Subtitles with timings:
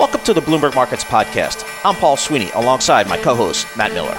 [0.00, 1.62] Welcome to the Bloomberg Markets Podcast.
[1.84, 4.16] I'm Paul Sweeney alongside my co host, Matt Miller.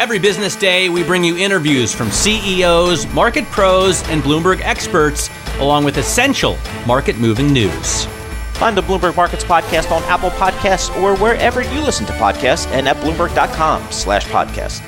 [0.00, 5.28] Every business day, we bring you interviews from CEOs, market pros, and Bloomberg experts,
[5.58, 8.04] along with essential market moving news.
[8.52, 12.86] Find the Bloomberg Markets Podcast on Apple Podcasts or wherever you listen to podcasts and
[12.86, 14.80] at Bloomberg.com slash podcast.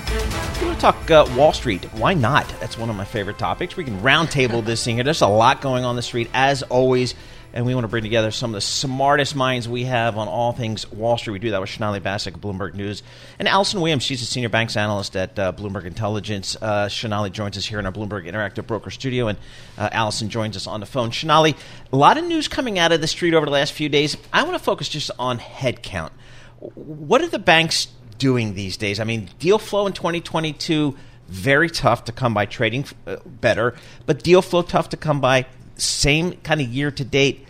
[0.60, 1.84] We want to talk uh, Wall Street.
[1.94, 2.48] Why not?
[2.60, 3.76] That's one of my favorite topics.
[3.76, 5.04] We can roundtable this thing here.
[5.04, 7.16] There's a lot going on the street, as always
[7.58, 10.52] and we want to bring together some of the smartest minds we have on all
[10.52, 11.32] things Wall Street.
[11.32, 13.02] We do that with Sonali Basak of Bloomberg News
[13.36, 14.04] and Alison Williams.
[14.04, 16.54] She's a senior banks analyst at uh, Bloomberg Intelligence.
[16.62, 19.36] Uh, Sonali joins us here in our Bloomberg Interactive Broker Studio, and
[19.76, 21.10] uh, Alison joins us on the phone.
[21.10, 21.56] Sonali,
[21.92, 24.16] a lot of news coming out of the street over the last few days.
[24.32, 26.12] I want to focus just on headcount.
[26.60, 29.00] What are the banks doing these days?
[29.00, 33.74] I mean, deal flow in 2022 very tough to come by trading uh, better,
[34.06, 37.46] but deal flow tough to come by same kind of year to date.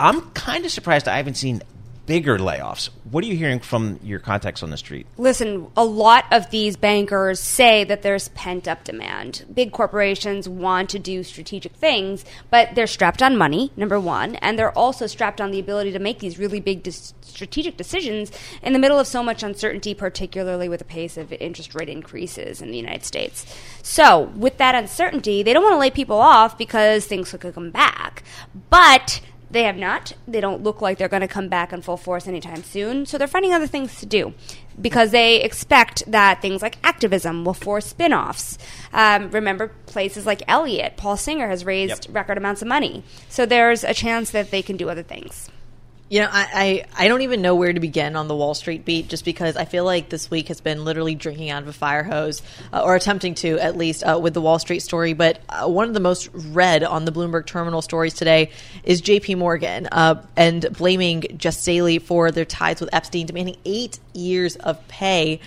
[0.00, 1.62] I'm kind of surprised I haven't seen
[2.06, 2.88] bigger layoffs.
[3.10, 5.06] What are you hearing from your contacts on the street?
[5.18, 9.44] Listen, a lot of these bankers say that there's pent up demand.
[9.52, 14.58] Big corporations want to do strategic things, but they're strapped on money, number one, and
[14.58, 18.78] they're also strapped on the ability to make these really big strategic decisions in the
[18.78, 22.78] middle of so much uncertainty, particularly with the pace of interest rate increases in the
[22.78, 23.44] United States.
[23.82, 27.70] So, with that uncertainty, they don't want to lay people off because things could come
[27.70, 28.24] back.
[28.70, 29.20] But
[29.50, 30.12] they have not.
[30.28, 33.06] They don't look like they're going to come back in full force anytime soon.
[33.06, 34.32] So they're finding other things to do
[34.80, 38.58] because they expect that things like activism will force spin offs.
[38.92, 42.14] Um, remember, places like Elliott, Paul Singer has raised yep.
[42.14, 43.02] record amounts of money.
[43.28, 45.50] So there's a chance that they can do other things.
[46.10, 46.48] You know, I,
[46.96, 49.56] I, I, don't even know where to begin on the Wall Street beat just because
[49.56, 52.82] I feel like this week has been literally drinking out of a fire hose, uh,
[52.82, 55.12] or attempting to at least uh, with the Wall Street story.
[55.12, 58.50] But uh, one of the most read on the Bloomberg terminal stories today
[58.82, 64.00] is JP Morgan uh, and blaming Jes Staley for their ties with Epstein, demanding eight
[64.12, 65.38] years of pay.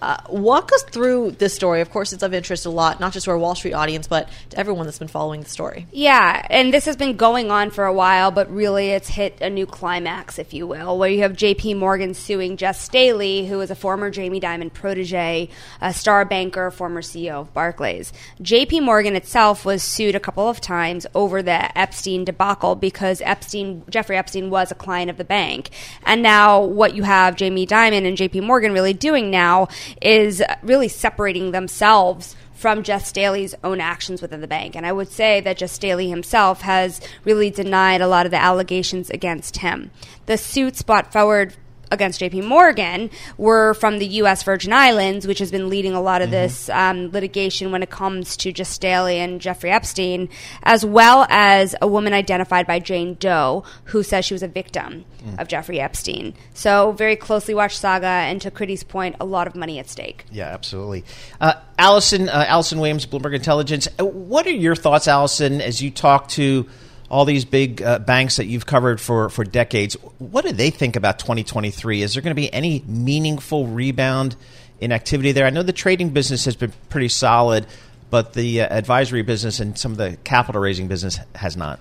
[0.00, 1.82] Uh, walk us through this story.
[1.82, 4.30] Of course, it's of interest a lot, not just to our Wall Street audience, but
[4.48, 5.86] to everyone that's been following the story.
[5.92, 9.50] Yeah, and this has been going on for a while, but really it's hit a
[9.50, 11.74] new climate climax, if you will, where you have J.P.
[11.74, 15.48] Morgan suing Jes Staley, who is a former Jamie Dimon protege,
[15.80, 18.12] a star banker, former CEO of Barclays.
[18.40, 18.80] J.P.
[18.80, 24.16] Morgan itself was sued a couple of times over the Epstein debacle because Epstein, Jeffrey
[24.16, 25.70] Epstein, was a client of the bank,
[26.04, 28.42] and now what you have Jamie Dimon and J.P.
[28.42, 29.66] Morgan really doing now
[30.00, 34.74] is really separating themselves from Jes Staley's own actions within the bank.
[34.74, 38.42] And I would say that Jes Staley himself has really denied a lot of the
[38.42, 39.90] allegations against him.
[40.24, 41.54] The suits brought forward
[41.90, 44.42] against JP Morgan were from the U.S.
[44.42, 46.32] Virgin Islands, which has been leading a lot of mm-hmm.
[46.32, 50.28] this um, litigation when it comes to Jes Staley and Jeffrey Epstein,
[50.62, 55.04] as well as a woman identified by Jane Doe who says she was a victim
[55.24, 55.38] mm.
[55.40, 56.34] of Jeffrey Epstein.
[56.54, 60.24] So, very closely watched saga, and to Kriti's point, a lot of money at stake.
[60.30, 61.04] Yeah, absolutely.
[61.40, 63.88] Uh, Alison, uh, Alison Williams, Bloomberg Intelligence.
[63.98, 66.66] Uh, what are your thoughts, Alison, as you talk to
[67.08, 69.94] all these big uh, banks that you've covered for, for decades.
[70.18, 72.02] What do they think about 2023?
[72.02, 74.36] Is there going to be any meaningful rebound
[74.80, 75.46] in activity there?
[75.46, 77.66] I know the trading business has been pretty solid,
[78.10, 81.78] but the uh, advisory business and some of the capital raising business has not.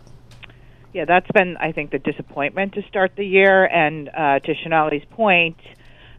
[0.94, 3.66] Yeah, that's been, I think, the disappointment to start the year.
[3.66, 5.58] And uh, to Sonali's point,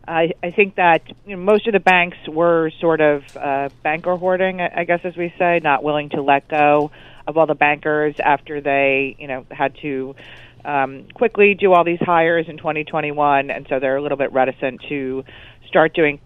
[0.07, 4.17] I, I think that you know, most of the banks were sort of uh, banker
[4.17, 6.91] hoarding, I guess, as we say, not willing to let go
[7.27, 10.15] of all the bankers after they, you know, had to
[10.65, 14.83] um, quickly do all these hires in 2021, and so they're a little bit reticent
[14.89, 15.25] to
[15.69, 16.21] start doing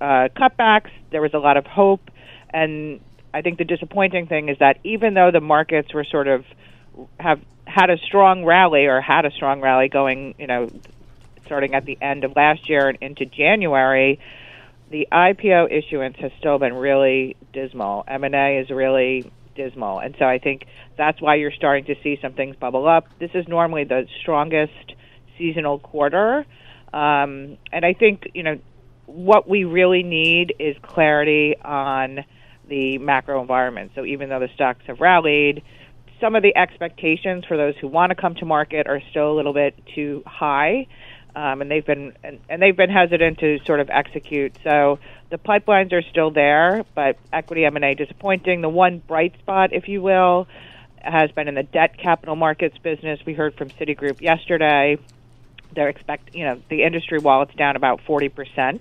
[0.00, 0.90] uh, cutbacks.
[1.10, 2.10] There was a lot of hope,
[2.50, 3.00] and
[3.32, 6.44] I think the disappointing thing is that even though the markets were sort of
[7.20, 10.68] have had a strong rally or had a strong rally going, you know,
[11.44, 14.18] starting at the end of last year and into January,
[14.90, 18.04] the IPO issuance has still been really dismal.
[18.06, 19.98] M&A is really dismal.
[19.98, 20.66] And so I think
[20.96, 23.06] that's why you're starting to see some things bubble up.
[23.18, 24.94] This is normally the strongest
[25.38, 26.46] seasonal quarter.
[26.92, 28.58] Um, and I think, you know,
[29.06, 32.24] what we really need is clarity on
[32.68, 33.92] the macro environment.
[33.94, 35.62] So even though the stocks have rallied,
[36.20, 39.34] some of the expectations for those who want to come to market are still a
[39.34, 40.86] little bit too high.
[41.36, 44.56] Um, and they've been and, and they've been hesitant to sort of execute.
[44.64, 44.98] So
[45.28, 48.62] the pipelines are still there, but equity M and A disappointing.
[48.62, 50.48] The one bright spot, if you will,
[50.96, 53.20] has been in the debt capital markets business.
[53.26, 54.96] We heard from Citigroup yesterday.
[55.74, 58.80] They're expect you know the industry while it's down about forty percent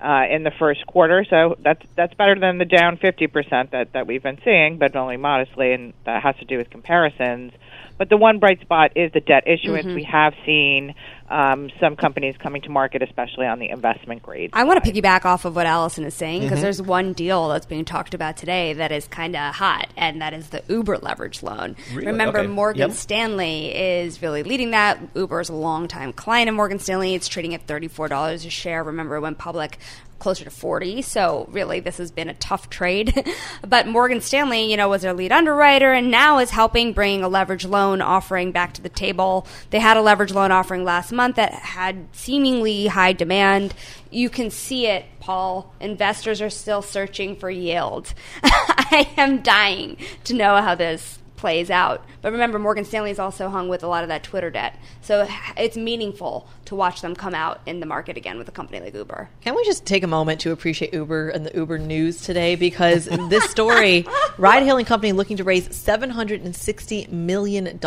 [0.00, 1.24] uh, in the first quarter.
[1.28, 5.16] So that's that's better than the down 50% that, that we've been seeing, but only
[5.16, 7.52] modestly, and that has to do with comparisons.
[7.98, 9.86] But the one bright spot is the debt issuance.
[9.86, 9.94] Mm-hmm.
[9.94, 10.94] We have seen
[11.30, 14.50] um, some companies coming to market, especially on the investment grade.
[14.52, 16.62] I want to piggyback off of what Alison is saying because mm-hmm.
[16.62, 20.32] there's one deal that's being talked about today that is kind of hot, and that
[20.32, 21.76] is the Uber leverage loan.
[21.92, 22.06] Really?
[22.06, 22.48] Remember, okay.
[22.48, 22.92] Morgan yep.
[22.92, 24.98] Stanley is really leading that.
[25.14, 27.14] Uber is a longtime client of Morgan Stanley.
[27.14, 28.82] It's trading at $34 a share.
[28.84, 29.78] Remember, it went public
[30.18, 31.02] closer to 40.
[31.02, 33.24] So really, this has been a tough trade.
[33.66, 37.28] but Morgan Stanley, you know, was their lead underwriter and now is helping bring a
[37.28, 39.46] leverage loan offering back to the table.
[39.70, 43.74] They had a leverage loan offering last month that had seemingly high demand.
[44.10, 45.72] You can see it, Paul.
[45.80, 48.12] Investors are still searching for yield.
[48.42, 52.04] I am dying to know how this plays out.
[52.20, 54.76] But remember, Morgan Stanley is also hung with a lot of that Twitter debt.
[55.00, 55.26] So
[55.56, 58.94] it's meaningful to watch them come out in the market again with a company like
[58.94, 59.30] Uber.
[59.40, 62.56] Can we just take a moment to appreciate Uber and the Uber news today?
[62.56, 64.06] Because this story,
[64.38, 67.78] ride hailing company looking to raise $760 million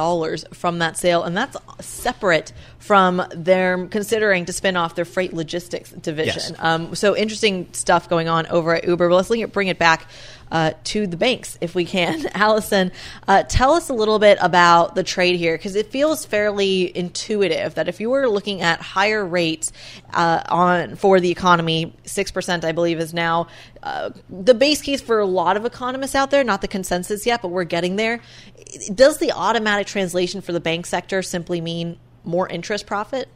[0.51, 1.21] from that sale.
[1.21, 6.41] And that's separate from their considering to spin off their freight logistics division.
[6.49, 6.55] Yes.
[6.57, 9.09] Um, so interesting stuff going on over at Uber.
[9.09, 10.07] But let's bring it back
[10.51, 12.27] uh, to the banks if we can.
[12.33, 12.91] Alison,
[13.27, 17.75] uh, tell us a little bit about the trade here because it feels fairly intuitive
[17.75, 19.71] that if you were looking at higher rates
[20.13, 23.47] uh, on for the economy, six percent I believe is now
[23.83, 27.41] uh, the base case for a lot of economists out there, not the consensus yet,
[27.41, 28.21] but we're getting there.
[28.94, 33.27] Does the automatic translation for the bank sector simply mean more interest profit?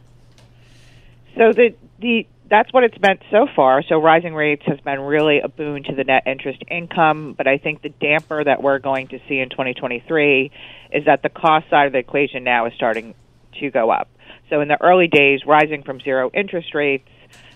[1.36, 3.84] So the the that's what it's meant so far.
[3.84, 7.58] So rising rates has been really a boon to the net interest income, but I
[7.58, 10.52] think the damper that we're going to see in 2023
[10.92, 13.16] is that the cost side of the equation now is starting
[13.60, 14.10] to go up.
[14.50, 17.10] So in the early days, rising from zero interest rates,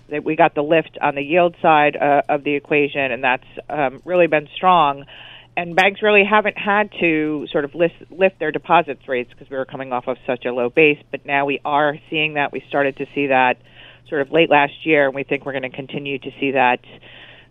[0.09, 3.45] that we got the lift on the yield side uh, of the equation, and that's
[3.69, 5.05] um, really been strong.
[5.55, 9.57] And banks really haven't had to sort of lift, lift their deposits rates because we
[9.57, 10.99] were coming off of such a low base.
[11.11, 12.51] But now we are seeing that.
[12.51, 13.57] We started to see that
[14.07, 16.79] sort of late last year, and we think we're going to continue to see that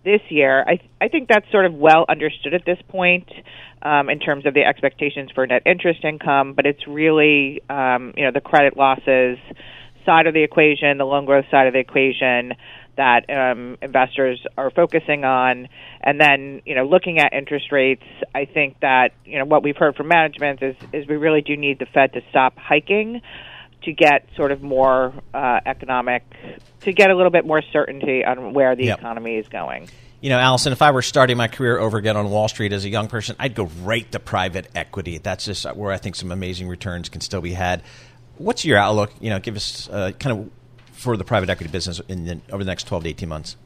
[0.08, 0.64] this year.
[0.66, 3.28] I I think that's sort of well understood at this point
[3.82, 8.24] um, in terms of the expectations for net interest income, but it's really um, you
[8.24, 9.38] know the credit losses
[10.06, 12.54] side of the equation, the loan growth side of the equation
[12.96, 15.68] that um, investors are focusing on.
[16.02, 18.02] And then, you know, looking at interest rates,
[18.34, 21.54] I think that you know what we've heard from management is is we really do
[21.56, 23.20] need the Fed to stop hiking
[23.88, 26.22] to get sort of more uh, economic,
[26.82, 28.98] to get a little bit more certainty on where the yep.
[28.98, 29.88] economy is going.
[30.20, 32.84] You know, Alison, if I were starting my career over again on Wall Street as
[32.84, 35.16] a young person, I'd go right to private equity.
[35.16, 37.82] That's just where I think some amazing returns can still be had.
[38.36, 39.10] What's your outlook?
[39.20, 40.50] You know, give us uh, kind of
[40.92, 43.56] for the private equity business in the, over the next 12 to 18 months.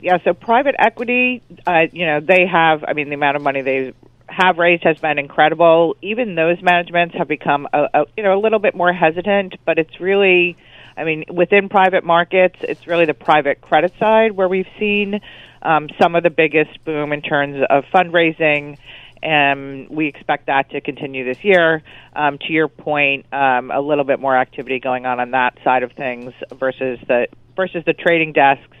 [0.00, 3.62] Yeah, so private equity, uh, you know, they have, I mean, the amount of money
[3.62, 3.94] they
[4.32, 5.96] have raised has been incredible.
[6.02, 9.78] Even those managements have become a, a you know a little bit more hesitant, but
[9.78, 10.56] it's really
[10.96, 15.20] I mean, within private markets, it's really the private credit side where we've seen
[15.62, 18.78] um, some of the biggest boom in terms of fundraising,
[19.22, 21.82] and we expect that to continue this year.
[22.14, 25.82] Um, to your point, um, a little bit more activity going on on that side
[25.82, 28.76] of things versus the versus the trading desks,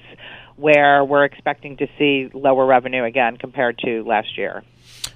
[0.56, 4.64] where we're expecting to see lower revenue again compared to last year.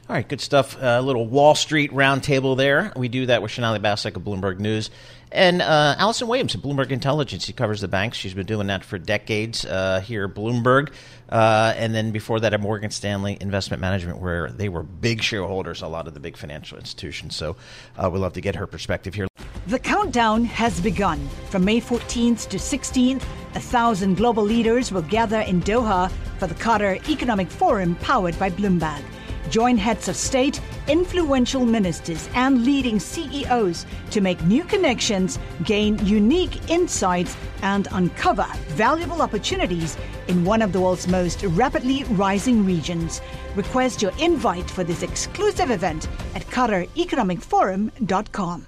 [0.09, 0.77] All right, good stuff.
[0.77, 2.93] A uh, little Wall Street roundtable there.
[2.95, 4.91] We do that with Sonali Basak of Bloomberg News.
[5.33, 7.45] And uh, Alison Williams of Bloomberg Intelligence.
[7.45, 8.17] She covers the banks.
[8.17, 10.93] She's been doing that for decades uh, here at Bloomberg.
[11.29, 15.83] Uh, and then before that at Morgan Stanley Investment Management, where they were big shareholders,
[15.83, 17.35] a lot of the big financial institutions.
[17.35, 17.57] So
[17.97, 19.27] uh, we'd love to get her perspective here.
[19.67, 21.19] The countdown has begun.
[21.51, 23.23] From May 14th to 16th,
[23.57, 28.49] a thousand global leaders will gather in Doha for the Qatar Economic Forum powered by
[28.49, 29.03] Bloomberg.
[29.51, 36.69] Join heads of state, influential ministers, and leading CEOs to make new connections, gain unique
[36.71, 39.97] insights, and uncover valuable opportunities
[40.29, 43.21] in one of the world's most rapidly rising regions.
[43.55, 48.67] Request your invite for this exclusive event at QatarEconomicForum.com.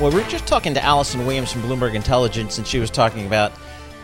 [0.00, 3.26] Well, we are just talking to Alison Williams from Bloomberg Intelligence, and she was talking
[3.26, 3.52] about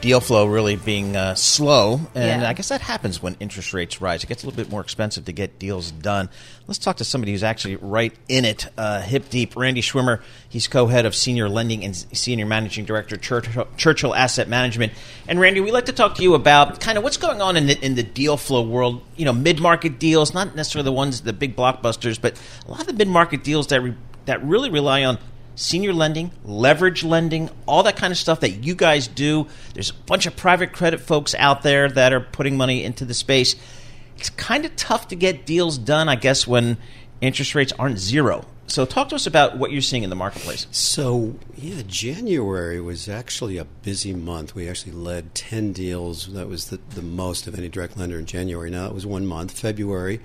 [0.00, 2.48] deal flow really being uh, slow, and Yeah.
[2.48, 4.24] I guess that happens when interest rates rise.
[4.24, 6.28] It gets a little bit more expensive to get deals done.
[6.66, 9.56] Let's talk to somebody who's actually right in it, uh, hip deep.
[9.56, 14.92] Randy Schwimmer, he's co-head of senior lending and senior managing director, Churchill, Churchill Asset Management.
[15.28, 17.66] And Randy, we'd like to talk to you about kind of what's going on in
[17.66, 19.02] the, in the deal flow world.
[19.16, 22.86] You know, mid-market deals, not necessarily the ones, the big blockbusters, but a lot of
[22.86, 23.94] the mid-market deals that re-
[24.26, 25.18] that really rely on
[25.60, 29.46] senior lending, leverage lending, all that kind of stuff that you guys do.
[29.74, 33.14] There's a bunch of private credit folks out there that are putting money into the
[33.14, 33.54] space.
[34.16, 36.78] It's kind of tough to get deals done, I guess, when
[37.20, 38.46] interest rates aren't zero.
[38.68, 40.66] So, talk to us about what you're seeing in the marketplace.
[40.70, 44.54] So, yeah, January was actually a busy month.
[44.54, 46.32] We actually led 10 deals.
[46.32, 48.70] That was the, the most of any direct lender in January.
[48.70, 49.50] Now, that was one month.
[49.58, 50.20] February,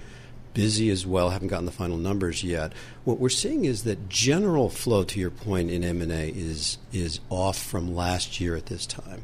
[0.56, 1.30] busy as well.
[1.30, 2.74] Haven't gotten the final numbers yet.
[3.04, 7.62] What we're seeing is that general flow, to your point, in M&A is, is off
[7.62, 9.22] from last year at this time.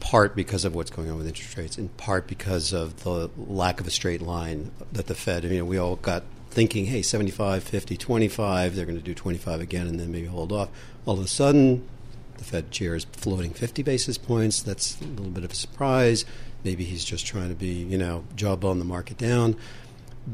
[0.00, 3.80] Part because of what's going on with interest rates, in part because of the lack
[3.80, 7.62] of a straight line that the Fed, you know, we all got thinking, hey, 75,
[7.62, 10.68] 50, 25, they're going to do 25 again and then maybe hold off.
[11.06, 11.88] All of a sudden,
[12.38, 14.60] the Fed chair is floating 50 basis points.
[14.62, 16.24] That's a little bit of a surprise.
[16.64, 19.56] Maybe he's just trying to be, you know, jawbone the market down.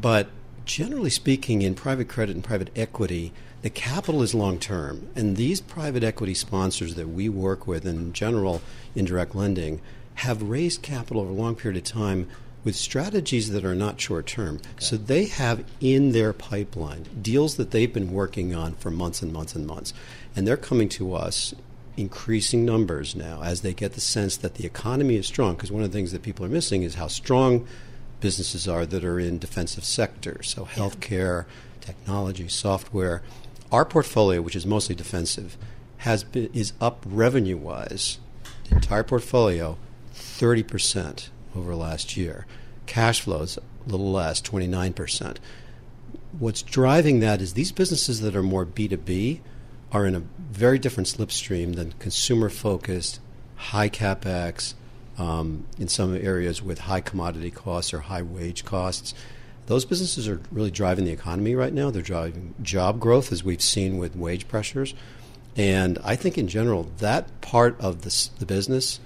[0.00, 0.28] But
[0.64, 5.08] generally speaking, in private credit and private equity, the capital is long term.
[5.16, 8.60] And these private equity sponsors that we work with, in general,
[8.94, 9.80] in direct lending,
[10.16, 12.28] have raised capital over a long period of time
[12.64, 14.60] with strategies that are not short term.
[14.78, 19.32] So they have in their pipeline deals that they've been working on for months and
[19.32, 19.94] months and months.
[20.34, 21.54] And they're coming to us
[21.96, 25.54] increasing numbers now as they get the sense that the economy is strong.
[25.54, 27.66] Because one of the things that people are missing is how strong
[28.20, 30.48] businesses are that are in defensive sectors.
[30.48, 31.46] So healthcare,
[31.80, 33.22] technology, software.
[33.70, 35.56] Our portfolio, which is mostly defensive,
[35.98, 38.18] has been, is up revenue wise,
[38.68, 39.76] the entire portfolio,
[40.14, 42.46] 30% over last year.
[42.86, 45.36] Cash flows, a little less, 29%.
[46.38, 49.40] What's driving that is these businesses that are more B2B
[49.92, 53.20] are in a very different slipstream than consumer focused,
[53.56, 54.74] high capex,
[55.18, 59.14] um, in some areas with high commodity costs or high wage costs.
[59.66, 61.90] Those businesses are really driving the economy right now.
[61.90, 64.94] They're driving job growth, as we've seen with wage pressures.
[65.56, 69.00] And I think in general, that part of the, the business,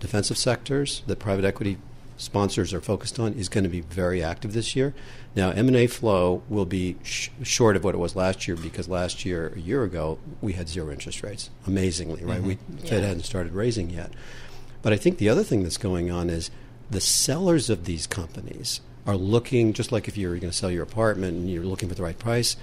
[0.00, 1.78] defensive sectors that private equity
[2.16, 4.94] sponsors are focused on, is going to be very active this year.
[5.34, 9.24] Now, M&A flow will be sh- short of what it was last year because last
[9.24, 11.50] year, a year ago, we had zero interest rates.
[11.66, 12.40] Amazingly, right?
[12.40, 13.08] We Fed Yeah.
[13.08, 14.12] hadn't started raising yet.
[14.84, 16.50] But I think the other thing that's going on is
[16.90, 20.82] the sellers of these companies are looking, just like if you're going to sell your
[20.82, 22.58] apartment and you're looking for the right price,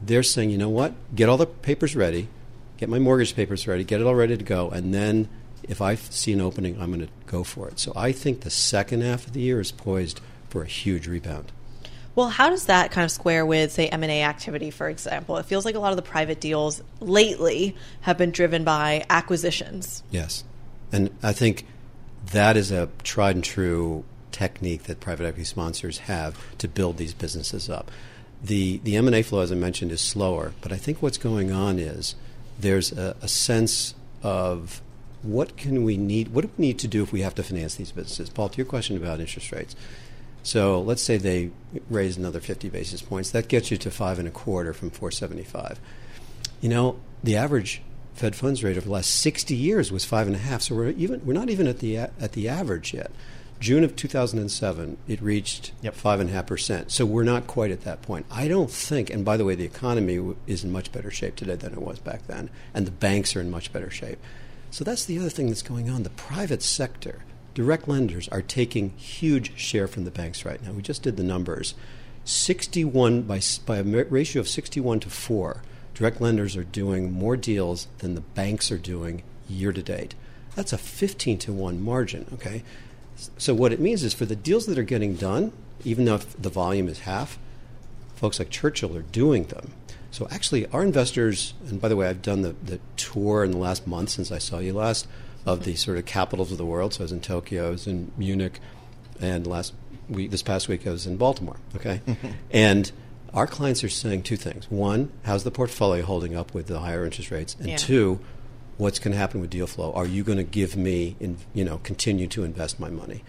[0.00, 2.28] they're saying, you know what, get all the papers ready,
[2.76, 5.28] get my mortgage papers ready, get it all ready to go, and then
[5.64, 7.80] if I see an opening, I'm going to go for it.
[7.80, 11.50] So I think the second half of the year is poised for a huge rebound.
[12.14, 15.38] Well, how does that kind of square with, say, M and A activity, for example?
[15.38, 20.04] It feels like a lot of the private deals lately have been driven by acquisitions.
[20.12, 20.44] Yes.
[20.94, 21.66] And I think
[22.30, 27.12] that is a tried and true technique that private equity sponsors have to build these
[27.12, 27.90] businesses up.
[28.40, 31.80] The, the M&A flow, as I mentioned, is slower, but I think what's going on
[31.80, 32.14] is
[32.60, 34.80] there's a, a sense of
[35.22, 37.74] what can we need, what do we need to do if we have to finance
[37.74, 38.30] these businesses?
[38.30, 39.74] Paul, to your question about interest rates.
[40.44, 41.50] So let's say they
[41.90, 43.32] raise another 50 basis points.
[43.32, 45.80] That gets you to five and a quarter from 475.
[46.60, 47.82] You know, the average
[48.14, 50.62] Fed funds rate over the last 60 years was five and a half.
[50.62, 53.10] So we're even we're not even at the at the average yet.
[53.60, 55.94] June of 2007, it reached Yep.
[55.94, 56.90] five and a half percent.
[56.90, 58.26] So we're not quite at that point.
[58.30, 59.10] I don't think.
[59.10, 61.98] And by the way, the economy is in much better shape today than it was
[61.98, 64.18] back then, and the banks are in much better shape.
[64.70, 66.02] So that's the other thing that's going on.
[66.02, 67.20] The private sector,
[67.54, 70.72] direct lenders, are taking huge share from the banks right now.
[70.72, 71.74] We just did the numbers.
[72.24, 75.62] 61 by, by a ratio of 61 to 4
[75.94, 80.14] direct lenders are doing more deals than the banks are doing year to date.
[80.54, 82.62] That's a 15 to 1 margin okay?
[83.38, 85.52] So what it means is for the deals that are getting done
[85.84, 87.38] even though the volume is half
[88.16, 89.72] folks like churchill are doing them.
[90.10, 93.58] So actually our investors and by the way i've done the, the tour in the
[93.58, 95.06] last month since i saw you last
[95.46, 96.94] of the sort of capitals of the world.
[96.94, 98.60] So i was in tokyo i was in munich
[99.20, 99.74] and last
[100.08, 101.56] week, this past week, I was in Baltimore.
[101.76, 102.00] Okay,
[102.50, 102.90] and
[103.34, 107.04] our clients are saying two things: one, how's the portfolio holding up with the higher
[107.04, 107.76] interest rates, and Yeah.
[107.76, 108.20] two,
[108.78, 109.92] what's going to happen with deal flow?
[109.92, 113.22] Are you going to give me, in, you know, continue to invest my money?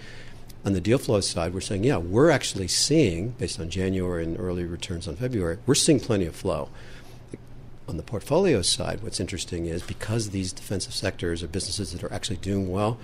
[0.64, 4.40] On the deal flow side, we're saying, yeah, we're actually seeing, based on January and
[4.40, 6.70] early returns on February, we're seeing plenty of flow.
[7.88, 12.12] on the portfolio side, what's interesting is because these defensive sectors are businesses that are
[12.12, 12.98] actually doing well,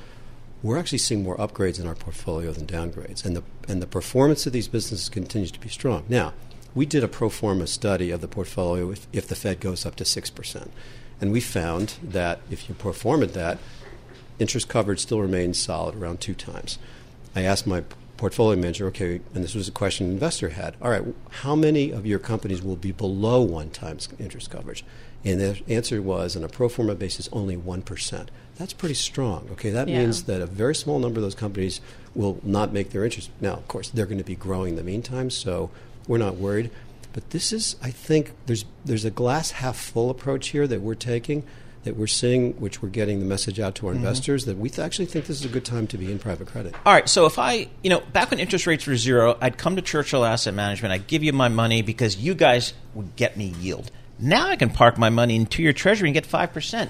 [0.63, 4.45] we're actually seeing more upgrades in our portfolio than downgrades, and the and the performance
[4.47, 6.03] of these businesses continues to be strong.
[6.09, 6.33] Now,
[6.73, 9.95] we did a pro forma study of the portfolio if, if the Fed goes up
[9.97, 10.71] to six percent,
[11.19, 13.57] and we found that if you perform at that,
[14.39, 16.77] interest coverage still remains solid around two times.
[17.35, 17.83] I asked my
[18.17, 20.75] portfolio manager, okay, and this was a question an investor had.
[20.81, 24.83] All right, how many of your companies will be below one times interest coverage?
[25.23, 28.27] And the answer was, on a pro forma basis, only 1%.
[28.57, 29.47] That's pretty strong.
[29.53, 29.99] Okay, that Yeah.
[29.99, 31.81] means that a very small number of those companies
[32.13, 33.29] will not make their interest.
[33.39, 35.69] Now, of course, they're going to be growing in the meantime, so
[36.11, 36.69] we're not worried.
[37.13, 40.93] But this is, I think, there's there's a glass half full approach here that we're
[40.93, 41.43] taking,
[41.83, 44.03] that we're seeing, which we're getting the message out to our mm-hmm.
[44.03, 46.47] investors that we th- actually think this is a good time to be in private
[46.47, 46.75] credit.
[46.85, 49.77] All right, so if I, you know, back when interest rates were zero, I'd come
[49.77, 50.91] to Churchill Asset Management.
[50.91, 53.89] I'd give you my money because you guys would get me yield.
[54.19, 56.89] Now I can park my money in two year treasury and get 5%.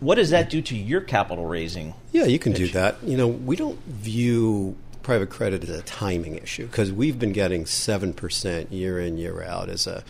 [0.00, 1.92] What does that do to your capital raising?
[2.12, 3.02] Yeah, you can do that.
[3.02, 7.66] You know, we don't view private credit is a timing issue because we've been getting
[7.66, 10.04] seven percent year in year out as a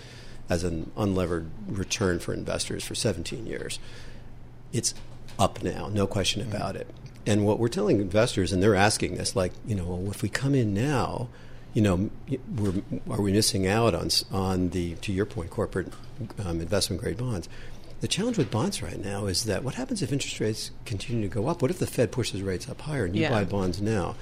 [0.48, 3.78] as an unlevered return for investors for 17 years.
[4.72, 4.94] It's
[5.38, 6.88] up now, no question about it.
[7.24, 10.28] And what we're telling investors, and they're asking this, like, you know, well, if we
[10.28, 11.28] come in now,
[11.72, 12.10] you know,
[12.56, 15.92] we're, are we missing out on on the to your point, corporate
[16.44, 17.48] um, investment grade bonds?
[18.00, 21.32] The challenge with bonds right now is that what happens if interest rates continue to
[21.32, 21.60] go up?
[21.62, 23.30] What if the Fed pushes rates up higher and you Yeah.
[23.30, 24.16] buy bonds now?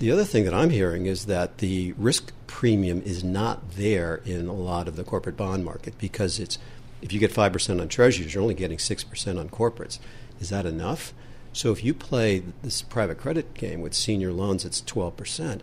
[0.00, 4.48] The other thing that I'm hearing is that the risk premium is not there in
[4.48, 6.58] a lot of the corporate bond market because it's
[7.02, 9.98] if you get five percent on treasuries, you're only getting six percent on corporates.
[10.40, 11.12] Is that enough?
[11.52, 15.62] So if you play this private credit game with senior loans, it's twelve percent.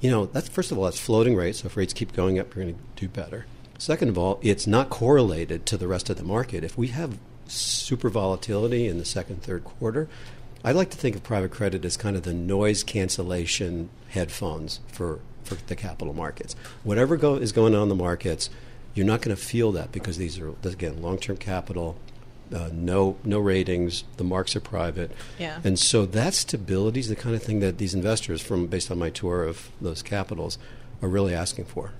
[0.00, 1.62] You know, that's first of all, that's floating rates.
[1.62, 3.46] So if rates keep going up, you're going to do better.
[3.76, 6.62] Second of all, it's not correlated to the rest of the market.
[6.62, 10.08] If we have super volatility in the second, third quarter,
[10.64, 15.20] I like to think of private credit as kind of the noise cancellation headphones for,
[15.44, 16.56] for the capital markets.
[16.82, 18.48] Whatever go, is going on in the markets,
[18.94, 21.96] you're not going to feel that because these are, again, long term capital,
[22.54, 25.10] uh, no, no ratings, the marks are private.
[25.38, 25.60] Yeah.
[25.64, 28.98] And so that stability is the kind of thing that these investors, from based on
[28.98, 30.56] my tour of those capitals,
[31.02, 31.92] are really asking for.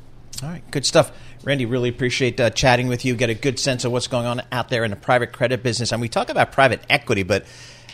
[0.43, 1.13] All right, good stuff.
[1.45, 3.15] Randy, really appreciate uh, chatting with you.
[3.15, 5.93] Get a good sense of what's going on out there in the private credit business.
[5.93, 7.45] And we talk about private equity, but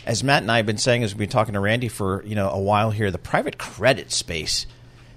[0.05, 2.35] as Matt and I have been saying, as we've been talking to Randy for you
[2.35, 4.65] know a while here, the private credit space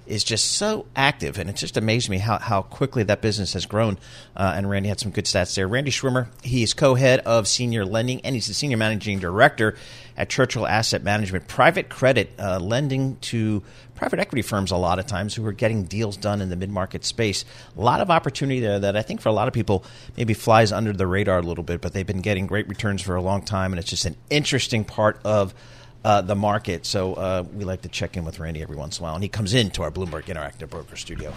[0.07, 3.65] is just so active, and it just amazed me how, how quickly that business has
[3.65, 3.97] grown.
[4.35, 5.67] Uh, and Randy had some good stats there.
[5.67, 9.75] Randy Schwimmer, he is co-head of senior lending, and he's the senior managing director
[10.15, 11.47] at Churchill Asset Management.
[11.47, 13.63] Private credit uh, lending to
[13.95, 17.05] private equity firms a lot of times who are getting deals done in the mid-market
[17.05, 17.45] space.
[17.77, 19.83] A lot of opportunity there that I think for a lot of people
[20.17, 23.15] maybe flies under the radar a little bit, but they've been getting great returns for
[23.15, 25.55] a long time, and it's just an interesting part of
[26.03, 26.85] uh, the market.
[26.85, 29.23] So uh, we like to check in with Randy every once in a while, and
[29.23, 31.33] he comes into our Bloomberg Interactive Broker Studio.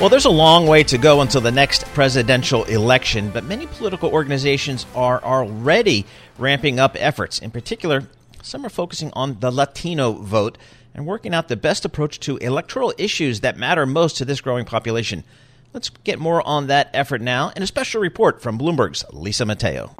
[0.00, 4.10] Well, there's a long way to go until the next presidential election, but many political
[4.10, 6.06] organizations are already
[6.38, 7.38] ramping up efforts.
[7.38, 8.04] In particular,
[8.42, 10.58] some are focusing on the Latino vote
[10.94, 14.64] and working out the best approach to electoral issues that matter most to this growing
[14.64, 15.24] population.
[15.72, 19.94] Let's get more on that effort now in a special report from Bloomberg's Lisa Mateo.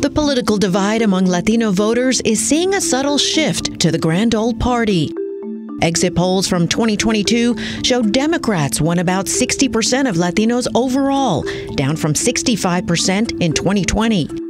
[0.00, 4.58] The political divide among Latino voters is seeing a subtle shift to the grand old
[4.58, 5.10] party.
[5.82, 11.42] Exit polls from 2022 showed Democrats won about 60% of Latinos overall,
[11.74, 14.43] down from 65% in 2020.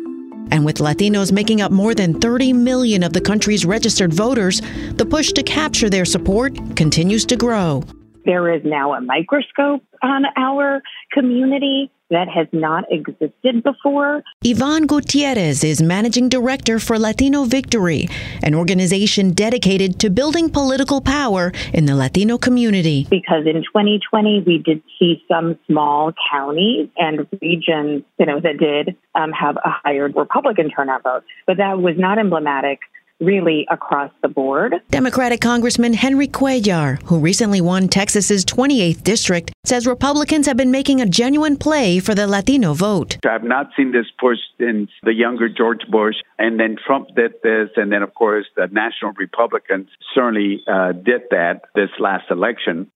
[0.50, 4.60] And with Latinos making up more than 30 million of the country's registered voters,
[4.92, 7.82] the push to capture their support continues to grow.
[8.24, 14.22] There is now a microscope on our community that has not existed before.
[14.42, 18.08] Yvonne Gutierrez is managing director for Latino Victory,
[18.42, 23.06] an organization dedicated to building political power in the Latino community.
[23.10, 28.96] Because in 2020, we did see some small counties and regions, you know, that did
[29.14, 32.80] um, have a higher Republican turnout vote, but that was not emblematic
[33.24, 34.74] really across the board.
[34.90, 41.00] Democratic Congressman Henry Cuellar, who recently won Texas's 28th district, says Republicans have been making
[41.00, 43.18] a genuine play for the Latino vote.
[43.26, 47.70] I've not seen this push since the younger George Bush, and then Trump did this,
[47.76, 52.90] and then, of course, the National Republicans certainly uh, did that this last election.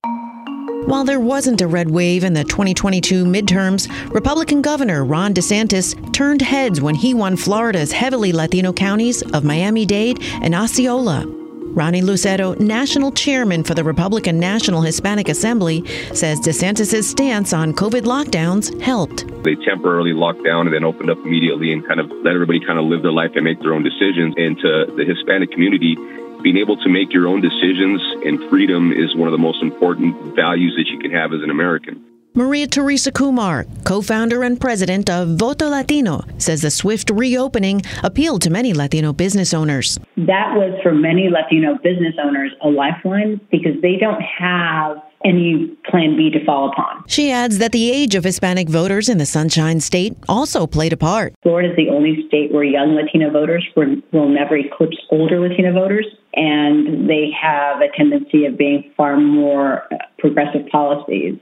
[0.68, 6.42] While there wasn't a red wave in the 2022 midterms, Republican Governor Ron DeSantis turned
[6.42, 11.24] heads when he won Florida's heavily Latino counties of Miami Dade and Osceola.
[11.26, 18.02] Ronnie Lucero, national chairman for the Republican National Hispanic Assembly, says DeSantis' stance on COVID
[18.02, 19.26] lockdowns helped.
[19.44, 22.78] They temporarily locked down and then opened up immediately and kind of let everybody kind
[22.78, 24.34] of live their life and make their own decisions.
[24.36, 25.96] And to the Hispanic community,
[26.42, 30.34] being able to make your own decisions and freedom is one of the most important
[30.34, 32.04] values that you can have as an American.
[32.34, 38.42] Maria Teresa Kumar, co founder and president of Voto Latino, says the swift reopening appealed
[38.42, 39.98] to many Latino business owners.
[40.16, 46.16] That was for many Latino business owners a lifeline because they don't have any plan
[46.16, 47.04] B to fall upon.
[47.08, 50.96] She adds that the age of Hispanic voters in the Sunshine State also played a
[50.96, 51.34] part.
[51.42, 56.06] Florida is the only state where young Latino voters will never eclipse older Latino voters,
[56.34, 61.38] and they have a tendency of being far more progressive policies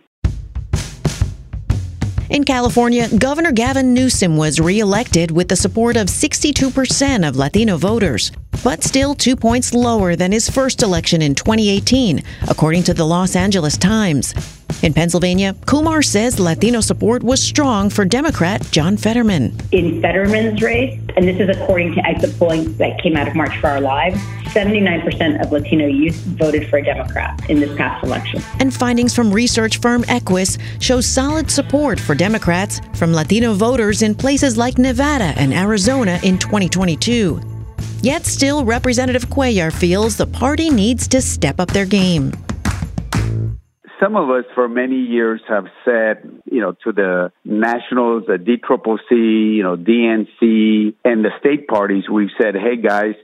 [2.28, 8.32] in California, Governor Gavin Newsom was reelected with the support of 62% of Latino voters,
[8.62, 13.36] but still two points lower than his first election in 2018, according to the Los
[13.36, 14.34] Angeles Times.
[14.82, 19.56] In Pennsylvania, Kumar says Latino support was strong for Democrat John Fetterman.
[19.72, 23.56] In Fetterman's race, and this is according to exit polling that came out of March
[23.58, 28.42] for Our Lives, 79% of Latino youth voted for a Democrat in this past election.
[28.60, 34.14] And findings from research firm Equis show solid support for Democrats from Latino voters in
[34.14, 37.55] places like Nevada and Arizona in 2022.
[38.02, 42.32] Yet still, Representative Cuellar feels the party needs to step up their game.
[44.00, 49.56] Some of us for many years have said, you know, to the nationals, the DCCC,
[49.56, 53.14] you know, DNC, and the state parties, we've said, hey guys,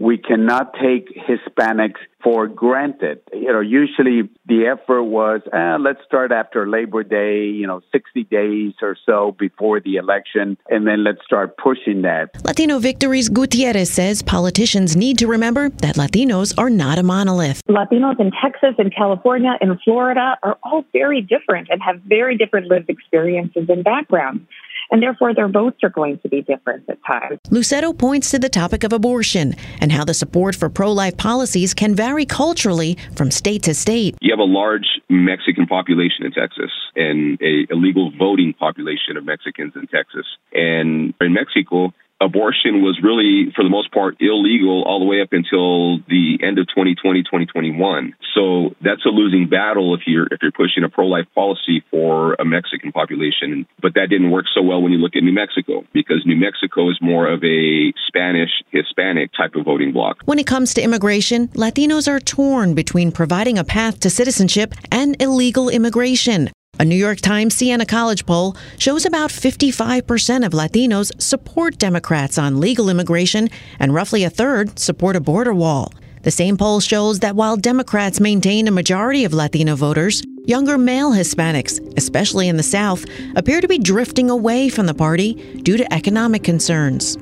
[0.00, 3.20] we cannot take Hispanics for granted.
[3.32, 8.24] You know, usually the effort was, eh, let's start after Labor Day, you know, 60
[8.24, 12.30] days or so before the election, and then let's start pushing that.
[12.44, 17.62] Latino Victory's Gutierrez says politicians need to remember that Latinos are not a monolith.
[17.68, 22.68] Latinos in Texas and California and Florida are all very different and have very different
[22.68, 24.42] lived experiences and backgrounds
[24.90, 27.40] and therefore their votes are going to be different at times.
[27.50, 31.74] Lucero points to the topic of abortion and how the support for pro life policies
[31.74, 34.16] can vary culturally from state to state.
[34.20, 39.72] You have a large Mexican population in Texas and a illegal voting population of Mexicans
[39.74, 40.26] in Texas.
[40.52, 45.32] And in Mexico, abortion was really, for the most part, illegal all the way up
[45.32, 48.14] until the end of 2020, 2021.
[48.34, 52.44] So that's a losing battle if you're if you're pushing a pro-life policy for a
[52.44, 53.66] Mexican population.
[53.80, 56.90] But that didn't work so well when you look at New Mexico because New Mexico
[56.90, 60.18] is more of a Spanish Hispanic type of voting bloc.
[60.24, 65.20] When it comes to immigration, Latinos are torn between providing a path to citizenship and
[65.20, 66.50] illegal immigration.
[66.80, 72.58] A New York Times Siena College poll shows about 55% of Latinos support Democrats on
[72.58, 75.92] legal immigration, and roughly a third support a border wall.
[76.22, 81.12] The same poll shows that while Democrats maintain a majority of Latino voters, younger male
[81.12, 83.04] Hispanics, especially in the South,
[83.36, 87.18] appear to be drifting away from the party due to economic concerns.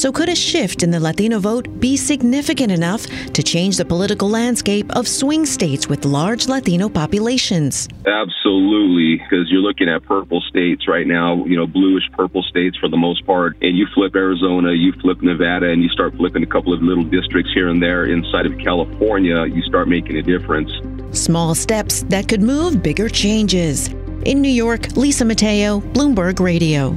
[0.00, 4.30] So, could a shift in the Latino vote be significant enough to change the political
[4.30, 7.86] landscape of swing states with large Latino populations?
[8.06, 12.88] Absolutely, because you're looking at purple states right now, you know, bluish purple states for
[12.88, 13.58] the most part.
[13.60, 17.04] And you flip Arizona, you flip Nevada, and you start flipping a couple of little
[17.04, 20.72] districts here and there inside of California, you start making a difference.
[21.12, 23.88] Small steps that could move bigger changes.
[24.24, 26.96] In New York, Lisa Mateo, Bloomberg Radio.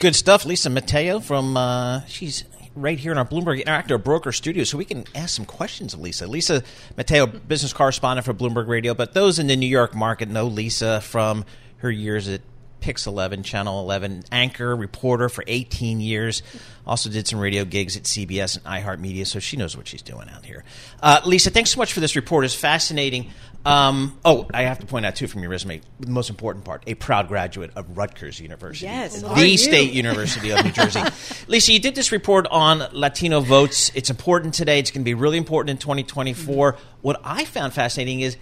[0.00, 4.64] Good stuff, Lisa Mateo from uh, she's right here in our Bloomberg Interactive Broker studio,
[4.64, 6.26] so we can ask some questions of Lisa.
[6.26, 6.62] Lisa
[6.96, 11.02] Mateo, business correspondent for Bloomberg Radio, but those in the New York market know Lisa
[11.02, 11.44] from
[11.80, 12.40] her years at
[12.80, 16.42] Pix 11, Channel 11, anchor, reporter for 18 years.
[16.86, 20.28] Also did some radio gigs at CBS and iHeartMedia, so she knows what she's doing
[20.30, 20.64] out here.
[21.02, 22.44] Uh, Lisa, thanks so much for this report.
[22.44, 23.30] It's fascinating.
[23.64, 26.82] Um, oh, I have to point out too from your resume, the most important part:
[26.86, 31.02] a proud graduate of Rutgers University, yes, the State University of New Jersey.
[31.46, 33.92] Lisa, you did this report on Latino votes.
[33.94, 34.78] It's important today.
[34.78, 36.72] It's going to be really important in 2024.
[36.72, 36.82] Mm-hmm.
[37.02, 38.38] What I found fascinating is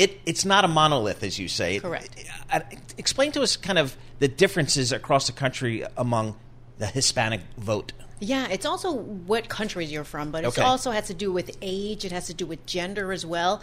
[0.00, 1.78] it, it's not a monolith, as you say.
[1.78, 2.24] Correct.
[2.96, 6.36] Explain to us kind of the differences across the country among
[6.78, 7.92] the Hispanic vote.
[8.18, 10.62] Yeah, it's also what countries you're from, but it okay.
[10.62, 12.06] also has to do with age.
[12.06, 13.60] It has to do with gender as well.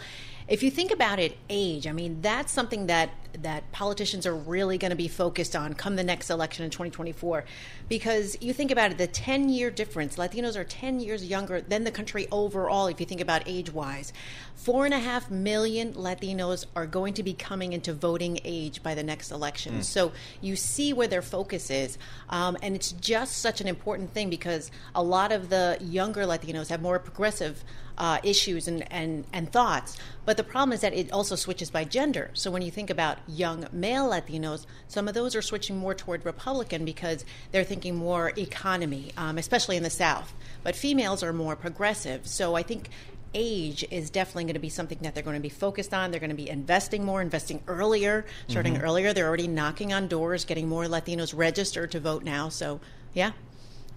[0.48, 3.10] If you think about it, age, I mean, that's something that
[3.42, 7.44] that politicians are really going to be focused on come the next election in 2024
[7.88, 11.84] because you think about it the 10 year difference latinos are 10 years younger than
[11.84, 14.12] the country overall if you think about age wise
[14.54, 18.94] four and a half million latinos are going to be coming into voting age by
[18.94, 19.74] the next election.
[19.74, 19.84] Mm.
[19.84, 21.98] so you see where their focus is
[22.30, 26.68] um, and it's just such an important thing because a lot of the younger latinos
[26.68, 27.62] have more progressive
[27.98, 29.98] uh, issues and, and, and thoughts.
[30.24, 32.30] But the problem is that it also switches by gender.
[32.32, 36.24] So when you think about young male Latinos, some of those are switching more toward
[36.24, 40.32] Republican because they're thinking more economy, um, especially in the South.
[40.62, 42.26] But females are more progressive.
[42.26, 42.88] So I think
[43.34, 46.10] age is definitely going to be something that they're going to be focused on.
[46.10, 48.84] They're going to be investing more, investing earlier, starting mm-hmm.
[48.84, 49.12] earlier.
[49.12, 52.48] They're already knocking on doors, getting more Latinos registered to vote now.
[52.48, 52.80] So,
[53.12, 53.32] yeah.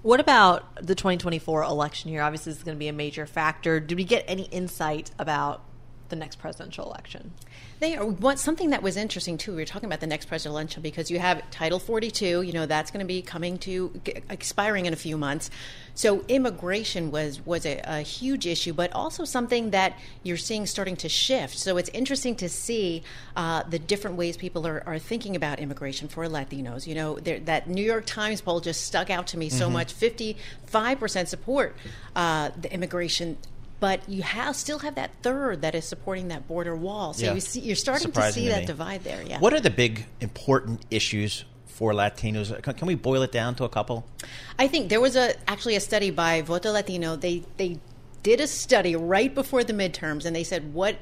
[0.01, 2.21] What about the 2024 election year?
[2.21, 3.79] Obviously, this is going to be a major factor.
[3.79, 5.63] Did we get any insight about
[6.09, 7.33] the next presidential election?
[7.81, 9.53] They are what something that was interesting too.
[9.53, 12.43] We were talking about the next presidential because you have Title 42.
[12.43, 15.49] You know that's going to be coming to expiring in a few months.
[15.95, 20.95] So immigration was was a, a, huge issue, but also something that you're seeing starting
[20.97, 21.57] to shift.
[21.57, 23.01] So it's interesting to see
[23.35, 26.85] uh, the different ways people are, are thinking about immigration for Latinos.
[26.85, 29.73] You know that New York Times poll just stuck out to me so mm-hmm.
[29.73, 29.91] much.
[29.91, 31.75] 55 percent support
[32.15, 33.37] uh, the immigration
[33.81, 37.13] but you have still have that third that is supporting that border wall.
[37.13, 37.33] So yeah.
[37.33, 39.23] you see, you're starting to see to that divide there.
[39.23, 39.39] Yeah.
[39.39, 42.61] What are the big important issues for Latinos?
[42.61, 44.05] Can, can, we boil it down to a couple?
[44.59, 47.15] I think there was a actually a study by Voto Latino.
[47.15, 47.79] They they
[48.21, 50.97] did a study right before the midterms, and they said what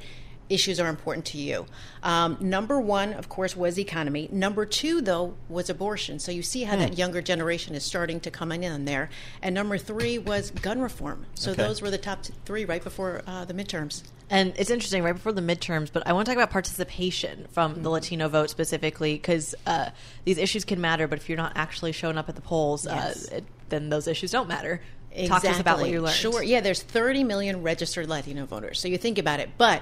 [0.49, 1.65] issues are important to you.
[2.03, 4.29] Um, number one, of course, was economy.
[4.31, 6.19] Number two, though, was abortion.
[6.19, 6.95] So you see how that hmm.
[6.95, 9.09] younger generation is starting to come in there.
[9.41, 11.25] And number three was gun reform.
[11.35, 11.63] So okay.
[11.63, 14.03] those were the top three right before uh, the midterms.
[14.31, 17.73] And it's interesting, right before the midterms, but I want to talk about participation from
[17.73, 17.88] the mm-hmm.
[17.88, 19.89] Latino vote specifically, because uh,
[20.23, 22.93] these issues can matter, but if you're not actually showing up at the polls, uh,
[22.93, 23.31] yes.
[23.31, 24.81] uh, it, then those issues don't matter.
[25.12, 25.27] Exactly.
[25.27, 26.15] Talk to us about what you learned.
[26.15, 26.43] Sure.
[26.43, 28.79] Yeah, there's 30 million registered Latino voters.
[28.79, 29.49] So you think about it.
[29.57, 29.81] But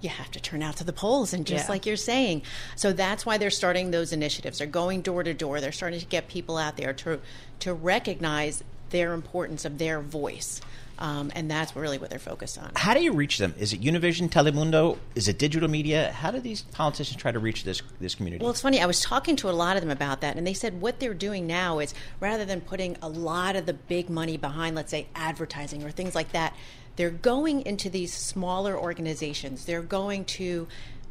[0.00, 1.72] you have to turn out to the polls and just yeah.
[1.72, 2.42] like you're saying
[2.76, 6.06] so that's why they're starting those initiatives they're going door to door they're starting to
[6.06, 7.20] get people out there to
[7.58, 10.60] to recognize their importance of their voice
[10.98, 12.72] um, and that's really what they're focused on.
[12.74, 13.54] How do you reach them?
[13.58, 14.98] Is it Univision, Telemundo?
[15.14, 16.10] Is it digital media?
[16.10, 18.42] How do these politicians try to reach this this community?
[18.42, 18.80] Well, it's funny.
[18.80, 21.14] I was talking to a lot of them about that, and they said what they're
[21.14, 25.06] doing now is rather than putting a lot of the big money behind, let's say,
[25.14, 26.54] advertising or things like that,
[26.98, 29.64] they're going into these smaller organizations.
[29.66, 30.66] They're going to,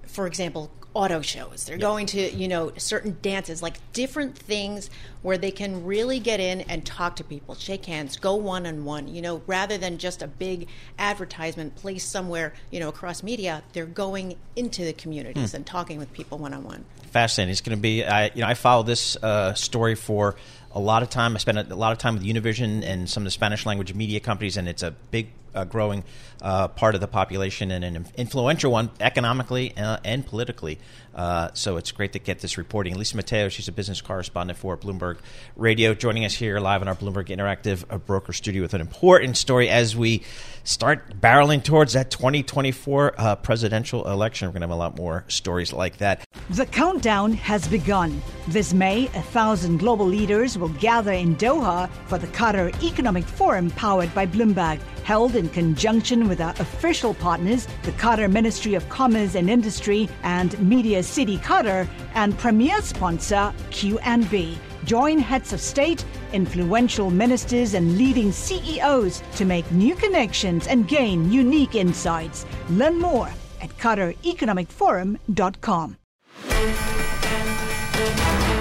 [0.06, 1.64] for example, auto shows.
[1.64, 4.90] They're going to, you know, certain dances, like different things
[5.22, 8.84] where they can really get in and talk to people, shake hands, go one on
[8.84, 10.68] one, you know, rather than just a big
[11.00, 13.64] advertisement placed somewhere, you know, across media.
[13.72, 15.56] They're going into the communities hmm.
[15.56, 16.84] and talking with people one on one.
[17.12, 17.54] Fascinating.
[17.54, 20.36] It's going to be, I, you know, I follow this uh, story for
[20.74, 21.36] a lot of time.
[21.36, 24.20] I spent a, lot of time with Univision and some of the Spanish language media
[24.20, 26.04] companies, and it's a big, Uh, growing
[26.42, 30.80] uh, part of the population and an influential one economically uh, and politically.
[31.18, 32.96] Uh, so it's great to get this reporting.
[32.96, 35.18] Lisa Mateo, she's a business correspondent for Bloomberg
[35.56, 39.68] Radio, joining us here live in our Bloomberg Interactive Broker Studio with an important story
[39.68, 40.24] as we
[40.64, 44.48] start barreling towards that 2024 uh, presidential election.
[44.48, 46.24] We're going to have a lot more stories like that.
[46.52, 48.22] The countdown has begun.
[48.50, 53.72] This May, a thousand global leaders will gather in Doha for the Qatar Economic Forum
[53.72, 59.36] powered by Bloomberg, held in conjunction with our official partners, the Qatar Ministry of Commerce
[59.36, 64.58] and Industry and Media City Qatar, and premier sponsor QNB.
[64.86, 71.32] Join heads of state, influential ministers, and leading CEOs to make new connections and gain
[71.32, 72.46] unique insights.
[72.70, 73.30] Learn more
[73.62, 75.98] at QatarEconomicForum.com.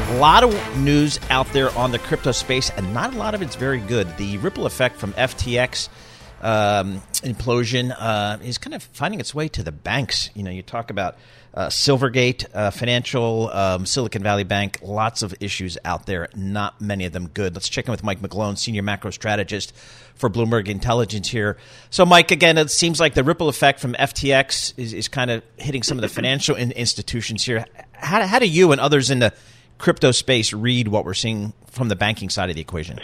[0.08, 3.42] A lot of news out there on the crypto space, and not a lot of
[3.42, 4.16] it's very good.
[4.16, 5.90] The ripple effect from FTX
[6.42, 10.30] um, implosion uh, is kind of finding its way to the banks.
[10.34, 11.16] You know, you talk about
[11.56, 17.06] uh, Silvergate, uh, Financial, um, Silicon Valley Bank, lots of issues out there, not many
[17.06, 17.54] of them good.
[17.54, 19.74] Let's check in with Mike McGlone, Senior Macro Strategist
[20.14, 21.56] for Bloomberg Intelligence here.
[21.88, 25.42] So, Mike, again, it seems like the ripple effect from FTX is, is kind of
[25.56, 27.64] hitting some of the financial in- institutions here.
[27.92, 29.32] How, how do you and others in the
[29.78, 32.98] crypto space read what we're seeing from the banking side of the equation?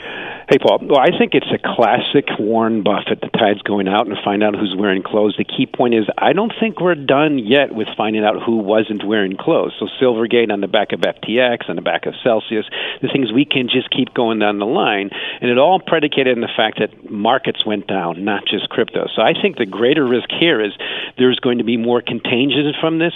[0.52, 0.84] Hey, Paul.
[0.84, 3.22] Well, I think it's a classic Warren Buffett.
[3.22, 5.34] The tide's going out and find out who's wearing clothes.
[5.38, 9.02] The key point is, I don't think we're done yet with finding out who wasn't
[9.02, 9.72] wearing clothes.
[9.80, 12.66] So, Silvergate on the back of FTX, on the back of Celsius,
[13.00, 15.08] the things we can just keep going down the line.
[15.40, 19.08] And it all predicated on the fact that markets went down, not just crypto.
[19.16, 20.72] So, I think the greater risk here is
[21.16, 23.14] there's going to be more contagion from this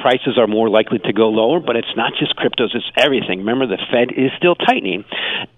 [0.00, 3.40] prices are more likely to go lower, but it's not just cryptos, it's everything.
[3.40, 5.04] Remember, the Fed is still tightening.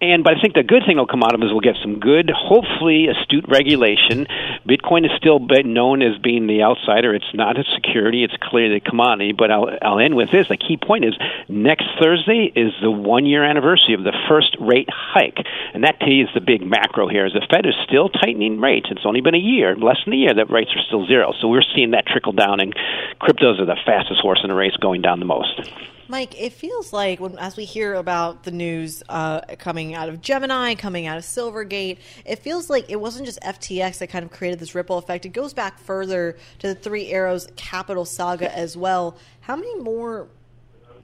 [0.00, 1.76] And but I think the good thing will come out of it is we'll get
[1.82, 4.26] some good, hopefully astute regulation.
[4.66, 7.14] Bitcoin is still known as being the outsider.
[7.14, 9.32] It's not a security, it's clearly a commodity.
[9.32, 10.48] But I'll, I'll end with this.
[10.48, 11.14] The key point is
[11.48, 15.38] next Thursday is the one year anniversary of the first rate hike.
[15.74, 18.60] And that to you is the big macro here is the Fed is still tightening
[18.60, 18.88] rates.
[18.90, 21.32] It's only been a year, less than a year, that rates are still zero.
[21.40, 22.74] So we're seeing that trickle down, and
[23.20, 25.72] cryptos are the fastest horse in the race going down the most.
[26.06, 30.20] Mike, it feels like when, as we hear about the news uh, coming out of
[30.20, 34.30] Gemini, coming out of Silvergate, it feels like it wasn't just FTX that kind of
[34.30, 35.26] created this ripple effect.
[35.26, 39.16] It goes back further to the Three Arrows capital saga as well.
[39.40, 40.28] How many more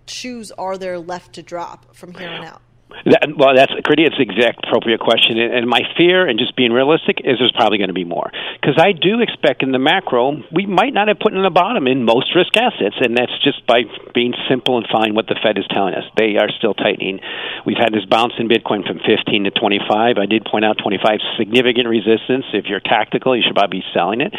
[0.06, 2.62] shoes are there left to drop from here on out?
[3.04, 4.06] That, well, that's pretty.
[4.06, 7.78] It's the exact appropriate question, and my fear, and just being realistic, is there's probably
[7.78, 11.18] going to be more because I do expect in the macro we might not have
[11.18, 13.82] put in the bottom in most risk assets, and that's just by
[14.14, 16.06] being simple and fine what the Fed is telling us.
[16.16, 17.20] They are still tightening.
[17.66, 20.18] We've had this bounce in Bitcoin from 15 to 25.
[20.18, 22.46] I did point out 25 significant resistance.
[22.54, 24.30] If you're tactical, you should probably be selling it,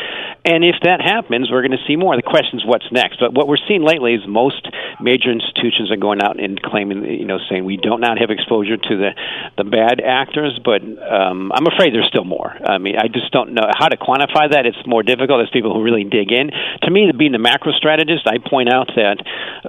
[0.48, 2.16] and if that happens, we're going to see more.
[2.16, 3.20] The question is what's next.
[3.20, 4.64] But what we're seeing lately is most
[5.00, 8.78] major institutions are going out and claiming, you know, saying we don't not have exposure
[8.78, 9.12] to the
[9.58, 12.54] the bad actors, but um, I'm afraid there's still more.
[12.54, 14.66] I mean, I just don't know how to quantify that.
[14.66, 16.52] It's more difficult There's people who really dig in.
[16.84, 19.18] To me, being the macro strategist, I point out that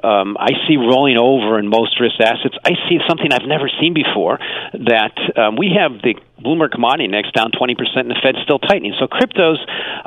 [0.05, 2.57] um, I see rolling over in most risk assets.
[2.65, 4.39] I see something I've never seen before.
[4.73, 8.95] That um, we have the Bloomberg Commodity Index down 20%, and the Fed's still tightening.
[8.99, 9.59] So cryptos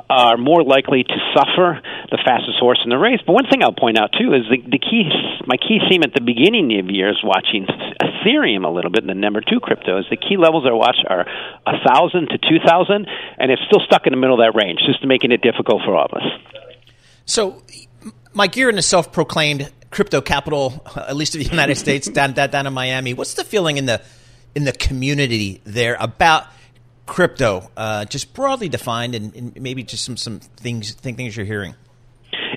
[0.10, 3.20] are more likely to suffer the fastest horse in the race.
[3.26, 5.08] But one thing I'll point out too is the, the key,
[5.46, 7.68] my key theme at the beginning of the year is watching
[8.00, 10.98] Ethereum a little bit, And the number two crypto, is the key levels I watch
[11.08, 11.28] are
[11.68, 14.80] a thousand to two thousand, and it's still stuck in the middle of that range,
[14.86, 16.28] just making it difficult for all of us.
[17.26, 17.62] So,
[18.34, 22.50] Mike, you're in a self-proclaimed crypto capital, at least of the United States, down, down
[22.50, 23.14] down in Miami.
[23.14, 24.02] What's the feeling in the
[24.56, 26.46] in the community there about
[27.06, 31.76] crypto, uh, just broadly defined, and, and, maybe just some some things things you're hearing?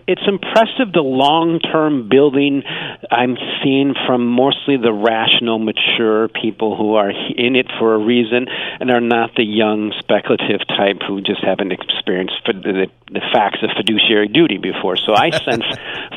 [0.06, 2.62] it's impressive the long term building
[3.10, 8.46] I'm seeing from mostly the rational, mature people who are in it for a reason
[8.80, 13.70] and are not the young, speculative type who just haven't experienced the, the facts of
[13.76, 14.96] fiduciary duty before.
[14.96, 15.64] So I sense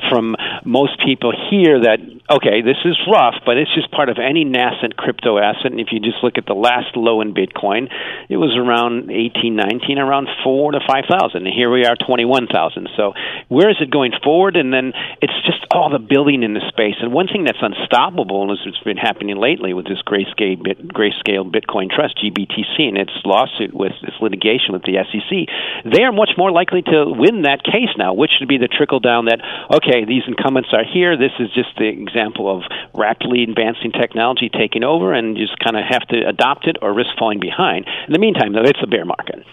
[0.10, 0.36] from
[0.66, 4.98] most people here that, okay, this is rough, but it's just part of any nascent
[4.98, 5.72] crypto asset.
[5.72, 7.88] And if you just look at the last low in Bitcoin,
[8.28, 11.48] it was around 18, 19, around 4 to 5,000.
[11.48, 12.90] And here we are, 21,000.
[12.98, 13.14] So
[13.48, 14.58] where's it going forward?
[14.58, 17.00] And then it's just all the building in the space.
[17.00, 21.48] And one thing that's unstoppable is what's been happening lately with this grayscale, bit, grayscale
[21.48, 25.48] Bitcoin Trust (GBTC) and its lawsuit with this litigation with the SEC.
[25.88, 29.00] They are much more likely to win that case now, which would be the trickle
[29.00, 29.40] down that
[29.72, 31.16] okay, these incumbents are here.
[31.16, 35.78] This is just the example of rapidly advancing technology taking over, and you just kind
[35.78, 37.86] of have to adopt it or risk falling behind.
[38.08, 39.46] In the meantime, though, it's a bear market.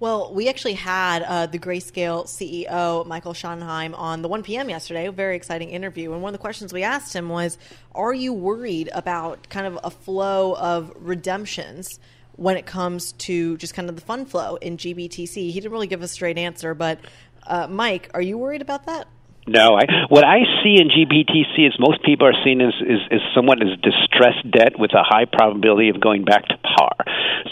[0.00, 4.70] Well, we actually had uh, the Grayscale CEO, Michael Sonnenshein, on the 1 p.m.
[4.70, 6.12] yesterday, a very exciting interview.
[6.12, 7.58] And one of the questions we asked him was
[7.96, 11.98] Are you worried about kind of a flow of redemptions
[12.36, 15.34] when it comes to just kind of the fund flow in GBTC?
[15.34, 17.00] He didn't really give a straight answer, but
[17.48, 19.08] uh, Mike, are you worried about that?
[19.48, 23.64] No, I, what I see in GBTC is most people are seen as, as somewhat
[23.64, 26.92] as distressed debt with a high probability of going back to par.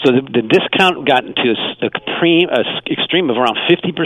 [0.05, 3.97] So the, the discount got into a, supreme, a extreme of around 50%.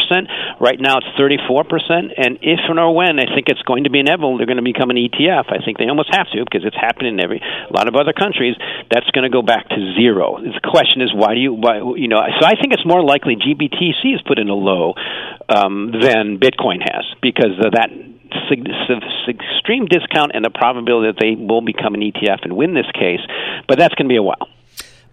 [0.63, 2.15] Right now it's 34%.
[2.15, 4.65] And if and or when I think it's going to be inevitable, they're going to
[4.65, 5.51] become an ETF.
[5.51, 8.13] I think they almost have to because it's happening in every a lot of other
[8.13, 8.55] countries.
[8.87, 10.39] That's going to go back to zero.
[10.39, 12.23] The question is why do you why you know?
[12.39, 14.95] So I think it's more likely GBTC is put in a low
[15.49, 17.89] um, than Bitcoin has because that that
[19.27, 23.21] extreme discount and the probability that they will become an ETF and win this case,
[23.67, 24.47] but that's going to be a while.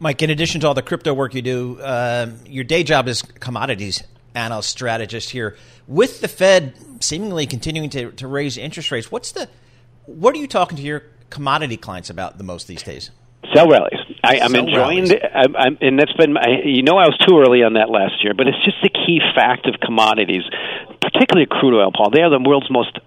[0.00, 3.22] Mike, in addition to all the crypto work you do, uh, your day job is
[3.22, 4.02] commodities
[4.34, 5.56] analyst strategist here.
[5.86, 9.48] With the Fed seemingly continuing to, to raise interest rates, what's the
[10.06, 13.10] what are you talking to your commodity clients about the most these days?
[13.54, 14.00] Sell rallies.
[14.22, 17.38] I, am enjoying the, I'm, I'm, and that's been, I, you know, I was too
[17.38, 20.42] early on that last year, but it's just the key fact of commodities,
[21.00, 22.10] particularly crude oil, Paul.
[22.10, 22.98] They are the world's most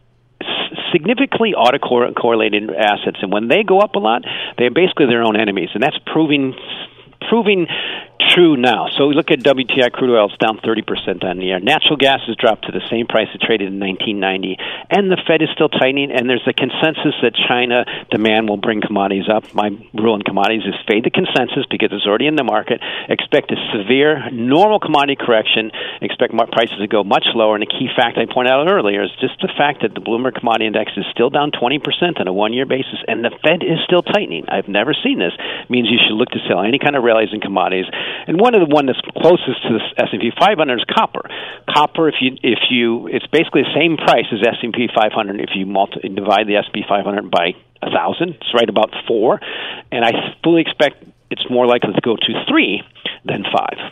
[0.92, 4.24] significantly autocorrelated assets, and when they go up a lot,
[4.58, 6.56] they are basically their own enemies, and that's proving
[7.30, 7.68] proving
[8.34, 8.88] true now.
[8.98, 11.60] So we look at WTI crude oil; it's down 30% on the year.
[11.60, 14.58] Natural gas has dropped to the same price it traded in 1990,
[14.90, 16.12] and the Fed is still tightening.
[16.12, 19.54] And there's a consensus that China demand will bring commodities up.
[19.54, 22.82] My rule on commodities is fade the consensus because it's already in the market.
[23.10, 25.72] Expect a severe, normal commodity correction.
[26.02, 27.56] Expect prices to go much lower.
[27.56, 30.36] And a key fact I pointed out earlier is just the fact that the Bloomberg
[30.36, 34.04] Commodity Index is still down 20% on a one-year basis, and the Fed is still
[34.04, 34.46] tightening.
[34.50, 35.34] I've never seen this.
[35.38, 37.86] It means you should look to sell any kind of rallies in commodities.
[38.28, 41.26] And one of the one that's closest to the S&P 500 is copper.
[41.70, 45.66] Copper, if you if you, it's basically the same price as S&P 500 if you
[45.66, 48.36] multi, divide the S&P 500 by a thousand.
[48.42, 49.40] It's right about four,
[49.92, 50.12] and I
[50.44, 52.84] fully expect it's more likely to go to three
[53.26, 53.92] than five.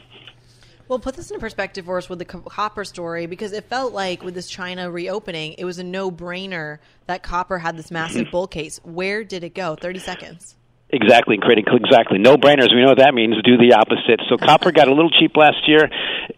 [0.90, 4.24] Well, put this in perspective for us with the copper story because it felt like
[4.24, 8.32] with this China reopening, it was a no brainer that copper had this massive mm-hmm.
[8.32, 8.80] bull case.
[8.84, 9.76] Where did it go?
[9.76, 10.56] 30 seconds.
[10.92, 12.18] Exactly, creating Exactly.
[12.18, 12.74] No brainers.
[12.74, 13.36] We know what that means.
[13.44, 14.22] Do the opposite.
[14.28, 15.88] So copper got a little cheap last year.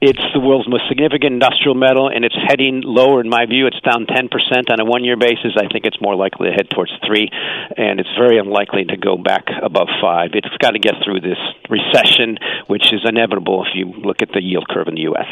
[0.01, 3.21] It's the world's most significant industrial metal, and it's heading lower.
[3.21, 4.27] In my view, it's down 10%
[4.69, 5.55] on a one-year basis.
[5.55, 7.29] I think it's more likely to head towards three,
[7.77, 10.31] and it's very unlikely to go back above five.
[10.33, 11.39] It's got to get through this
[11.69, 12.37] recession,
[12.67, 15.31] which is inevitable if you look at the yield curve in the U.S.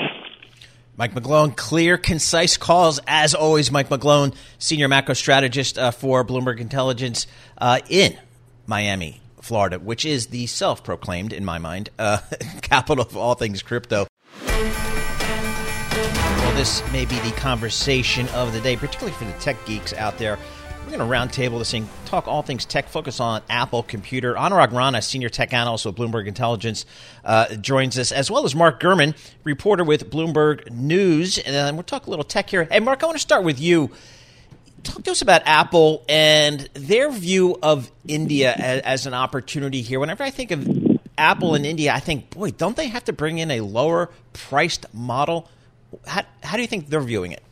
[0.95, 2.99] Mike McGlone, clear, concise calls.
[3.07, 8.17] As always, Mike McGlone, senior macro strategist uh, for Bloomberg Intelligence uh, in
[8.69, 12.19] Miami, Florida, which is the self proclaimed, in my mind, uh,
[12.61, 14.05] capital of all things crypto.
[14.45, 20.19] Well, this may be the conversation of the day, particularly for the tech geeks out
[20.19, 20.37] there.
[20.85, 21.05] We're going to
[21.41, 24.35] roundtable this thing, talk all things tech, focus on Apple Computer.
[24.35, 26.85] Anurag Rana, senior tech analyst with Bloomberg Intelligence,
[27.25, 31.39] uh, joins us, as well as Mark Gurman, reporter with Bloomberg News.
[31.39, 32.65] And we'll talk a little tech here.
[32.65, 33.89] Hey, Mark, I want to start with you
[34.83, 39.99] talk to us about Apple and their view of India as, as, an opportunity here.
[39.99, 43.37] Whenever I think of Apple and India, I think, boy, don't they have to bring
[43.39, 45.49] in a lower priced model?
[46.05, 47.43] How, how do you think they're viewing it?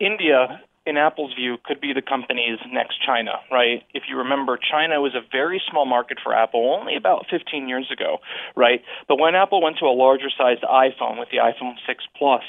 [0.00, 3.82] India in Apple's view, could be the company's next China, right?
[3.92, 7.90] If you remember, China was a very small market for Apple only about 15 years
[7.92, 8.18] ago,
[8.54, 8.82] right?
[9.08, 12.44] But when Apple went to a larger sized iPhone with the iPhone 6 Plus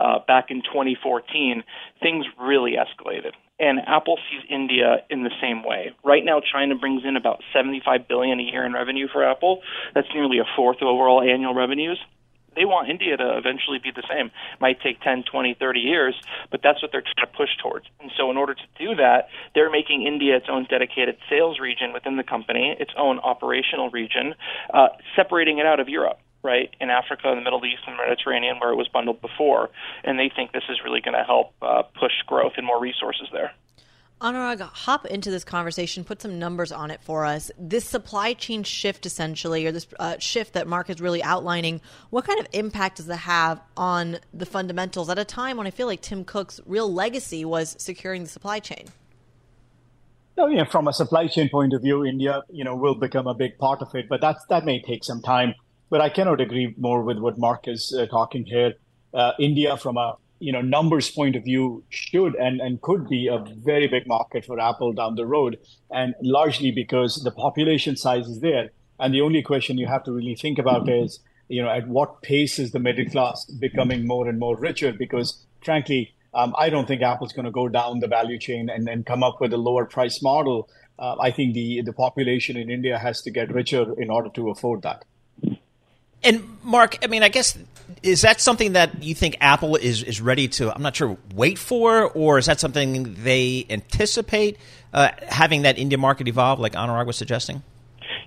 [0.00, 1.62] uh, back in 2014,
[2.00, 3.32] things really escalated.
[3.60, 5.94] And Apple sees India in the same way.
[6.02, 9.60] Right now, China brings in about 75 billion a year in revenue for Apple.
[9.94, 12.00] That's nearly a fourth of overall annual revenues
[12.54, 14.30] they want India to eventually be the same.
[14.60, 16.14] Might take 10, 20, 30 years,
[16.50, 17.86] but that's what they're trying to push towards.
[18.00, 21.92] And so, in order to do that, they're making India its own dedicated sales region
[21.92, 24.34] within the company, its own operational region,
[24.72, 28.58] uh, separating it out of Europe right, in Africa, the Middle East, and the Mediterranean,
[28.58, 29.70] where it was bundled before.
[30.04, 33.28] And they think this is really going to help uh, push growth and more resources
[33.32, 33.52] there.
[34.22, 37.50] Anurag, hop into this conversation, put some numbers on it for us.
[37.58, 42.24] This supply chain shift, essentially, or this uh, shift that Mark is really outlining, what
[42.24, 45.88] kind of impact does it have on the fundamentals at a time when I feel
[45.88, 48.86] like Tim Cook's real legacy was securing the supply chain?
[50.36, 53.34] You know, from a supply chain point of view, India, you know, will become a
[53.34, 55.54] big part of it, but that's that may take some time.
[55.90, 58.74] But I cannot agree more with what Mark is uh, talking here.
[59.12, 63.28] Uh, India, from a you know numbers point of view should and, and could be
[63.28, 63.38] a
[63.70, 65.56] very big market for apple down the road
[65.90, 68.70] and largely because the population size is there.
[68.98, 72.22] And the only question you have to really think about is you know at what
[72.22, 74.92] pace is the middle class becoming more and more richer?
[74.92, 78.88] Because frankly um, i don't think apple's going to go down the value chain and,
[78.88, 80.68] and come up with a lower price model.
[80.98, 84.50] Uh, i think the the population in india has to get richer in order to
[84.50, 85.04] afford that
[86.24, 87.56] and Mark, I mean, I guess
[88.02, 90.74] is that something that you think Apple is is ready to?
[90.74, 94.58] I'm not sure wait for, or is that something they anticipate
[94.92, 97.62] uh, having that India market evolve, like Anurag was suggesting?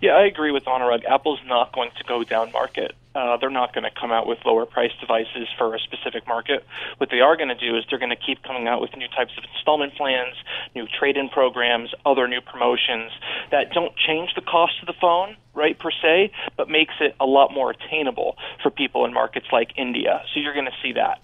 [0.02, 1.06] Yeah, I agree with Anurag.
[1.06, 2.96] Apple's not going to go down market.
[3.16, 6.66] Uh, they're not going to come out with lower price devices for a specific market.
[6.97, 9.07] What they are going to do is they're going to keep coming out with new
[9.07, 10.36] types of installment plans,
[10.76, 13.11] new trade in programs, other new promotions
[13.51, 17.26] that don't change the cost of the phone, right, per se, but makes it a
[17.26, 20.22] lot more attainable for people in markets like India.
[20.34, 21.22] So you're going to see that.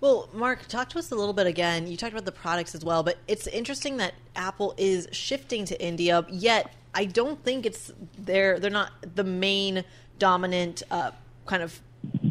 [0.00, 1.88] Well, Mark, talk to us a little bit again.
[1.88, 5.84] You talked about the products as well, but it's interesting that Apple is shifting to
[5.84, 9.84] India, yet I don't think it's they're they're not the main
[10.18, 11.10] dominant uh,
[11.46, 11.80] kind of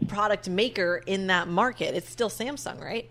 [0.07, 1.95] product maker in that market.
[1.95, 3.09] It's still Samsung, right?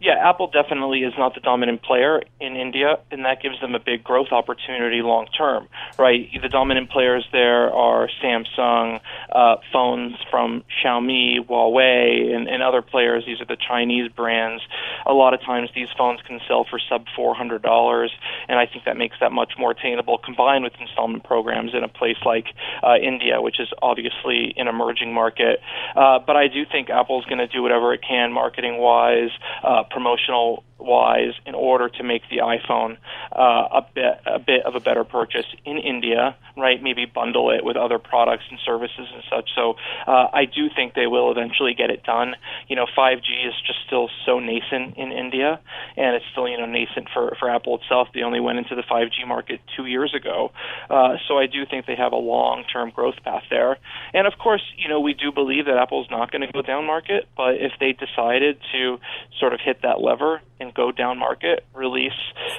[0.00, 3.80] Yeah, Apple definitely is not the dominant player in India, and that gives them a
[3.80, 6.28] big growth opportunity long term, right?
[6.40, 9.00] The dominant players there are Samsung,
[9.32, 13.24] uh, phones from Xiaomi, Huawei, and, and other players.
[13.26, 14.62] These are the Chinese brands.
[15.04, 18.08] A lot of times these phones can sell for sub $400,
[18.48, 20.18] and I think that makes that much more attainable.
[20.18, 22.46] Combined with installment programs in a place like
[22.84, 25.60] uh, India, which is obviously an emerging market,
[25.96, 29.30] uh, but I do think Apple's going to do whatever it can, marketing wise,
[29.62, 32.96] uh, promotional wise in order to make the iPhone
[33.32, 36.82] uh, a bit a bit of a better purchase in India, right?
[36.82, 39.50] Maybe bundle it with other products and services and such.
[39.54, 39.74] So
[40.06, 42.34] uh, I do think they will eventually get it done.
[42.68, 45.60] You know, 5G is just still so nascent in India,
[45.96, 48.08] and it's still you know nascent for for Apple itself.
[48.14, 50.52] They only went into the 5G market two years ago,
[50.90, 53.78] uh, so I do think they have a long term growth path there.
[54.14, 56.86] And of course, you know, we do believe that Apple's not going to go down
[56.86, 58.98] market, but if they decided to
[59.38, 62.12] sort of hit that lever and go down market, release,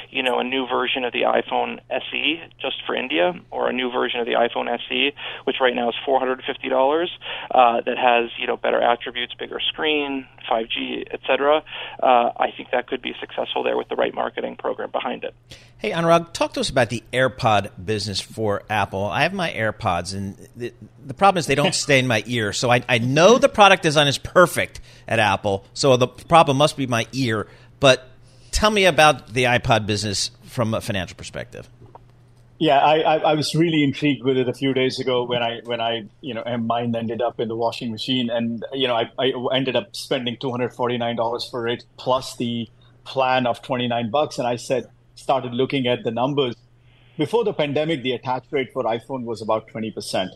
[0.10, 3.92] you know, a new version of the iPhone SE just for India, or a new
[3.92, 5.12] version of the iPhone SE,
[5.46, 7.12] which right now is four hundred and fifty dollars,
[7.52, 11.64] uh, that has you know better attributes, bigger screen, 5G, etc.
[12.02, 15.34] Uh, I think that could be successful there with the right marketing program behind it.
[15.78, 19.06] Hey, Anurag, talk to us about the AirPod business for Apple.
[19.06, 20.74] I have my AirPods, and the,
[21.06, 22.52] the problem is they don't stay in my ear.
[22.52, 26.76] So I, I know the product design is perfect at Apple, so the problem must
[26.76, 27.48] be my ear.
[27.80, 28.08] But
[28.52, 31.70] tell me about the AirPod business from a financial perspective.
[32.58, 35.62] Yeah, I, I, I, was really intrigued with it a few days ago when I
[35.64, 39.10] when I you know mine ended up in the washing machine, and you know I,
[39.18, 42.68] I ended up spending two hundred forty nine dollars for it plus the
[43.06, 46.56] plan of twenty nine bucks, and I said started looking at the numbers.
[47.18, 50.32] Before the pandemic, the attach rate for iPhone was about twenty percent.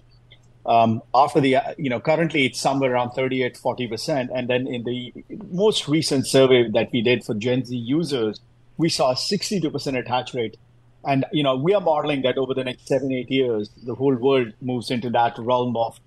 [0.65, 4.29] Um, after the, you know, currently it's somewhere around 38, 40%.
[4.33, 5.13] And then in the
[5.51, 8.39] most recent survey that we did for Gen Z users,
[8.77, 10.57] we saw a 62% attach rate.
[11.05, 14.15] And, you know, we are modeling that over the next seven, eight years, the whole
[14.15, 15.99] world moves into that realm of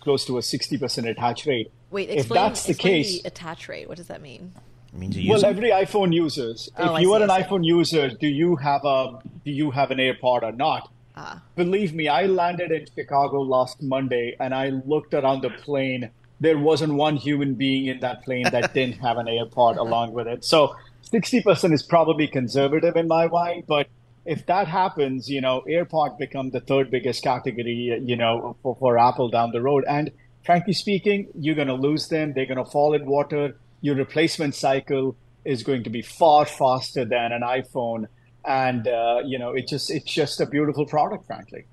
[0.00, 1.70] close to a 60% attach rate.
[1.90, 4.52] Wait, explain, if that's the case, the attach rate, what does that mean?
[4.92, 6.70] It means well, every iPhone users.
[6.76, 9.98] Oh, if you are an iPhone user, do you have a do you have an
[9.98, 10.90] AirPod or not?
[11.16, 11.42] Ah.
[11.56, 16.10] Believe me, I landed in Chicago last Monday and I looked around the plane.
[16.40, 20.26] There wasn't one human being in that plane that didn't have an AirPod along with
[20.26, 20.44] it.
[20.44, 20.74] So
[21.12, 23.88] 60% is probably conservative in my mind, but
[24.24, 28.98] if that happens, you know, AirPod become the third biggest category, you know, for, for
[28.98, 29.84] Apple down the road.
[29.88, 30.10] And
[30.44, 32.32] frankly speaking, you're going to lose them.
[32.32, 33.56] They're going to fall in water.
[33.80, 38.06] Your replacement cycle is going to be far faster than an iPhone
[38.44, 41.64] and uh, you know it just it's just a beautiful product frankly.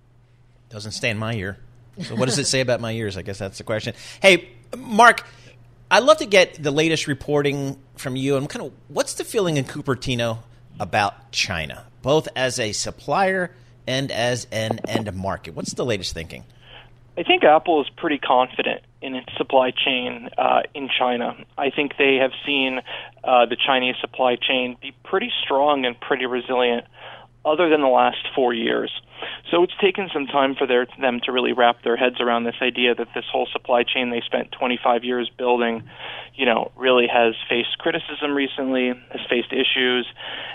[0.69, 1.57] Doesn't stay in my ear.
[2.03, 3.17] So what does it say about my ears?
[3.17, 3.93] I guess that's the question.
[4.21, 5.25] Hey mark
[5.91, 8.37] i'd love to get the latest reporting from you.
[8.37, 10.39] And kind of what's the feeling in cupertino
[10.79, 13.51] about china both as a supplier
[13.87, 15.55] and as an end market?
[15.55, 16.45] What's the latest thinking
[17.19, 21.35] I think Apple is pretty confident in its supply chain uh, in China.
[21.57, 22.79] I think they have seen
[23.25, 26.85] uh, the Chinese supply chain be pretty strong and pretty resilient,
[27.43, 28.89] other than the last four years.
[29.51, 32.55] So it's taken some time for their, them to really wrap their heads around this
[32.61, 35.83] idea that this whole supply chain they spent 25 years building,
[36.35, 40.07] you know, really has faced criticism recently, has faced issues,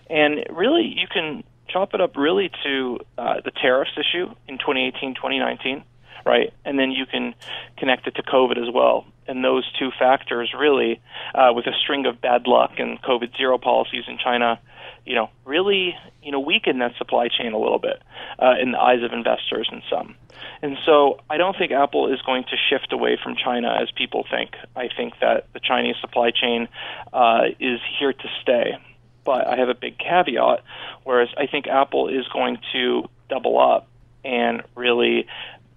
[0.08, 5.14] and really you can chop it up really to uh, the tariffs issue in 2018,
[5.14, 5.84] 2019
[6.24, 6.52] right?
[6.64, 7.34] And then you can
[7.76, 9.06] connect it to COVID as well.
[9.26, 11.00] And those two factors really,
[11.34, 14.60] uh, with a string of bad luck and COVID zero policies in China,
[15.06, 18.02] you know, really, you know, weaken that supply chain a little bit
[18.38, 20.16] uh, in the eyes of investors and some.
[20.62, 24.24] And so I don't think Apple is going to shift away from China as people
[24.30, 24.52] think.
[24.74, 26.68] I think that the Chinese supply chain
[27.12, 28.78] uh, is here to stay.
[29.24, 30.62] But I have a big caveat,
[31.04, 33.88] whereas I think Apple is going to double up
[34.24, 35.26] and really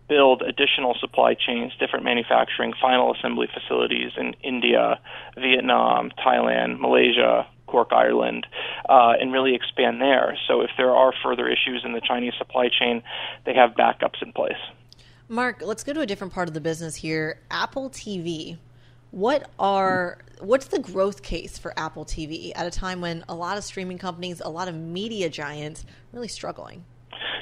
[0.07, 4.99] build additional supply chains, different manufacturing, final assembly facilities in India,
[5.35, 8.47] Vietnam, Thailand, Malaysia, Cork, Ireland,
[8.89, 10.37] uh, and really expand there.
[10.47, 13.03] So if there are further issues in the Chinese supply chain,
[13.45, 14.55] they have backups in place.
[15.29, 17.41] Mark, let's go to a different part of the business here.
[17.51, 18.57] Apple TV.
[19.11, 23.57] What are what's the growth case for Apple TV at a time when a lot
[23.57, 26.83] of streaming companies, a lot of media giants really struggling?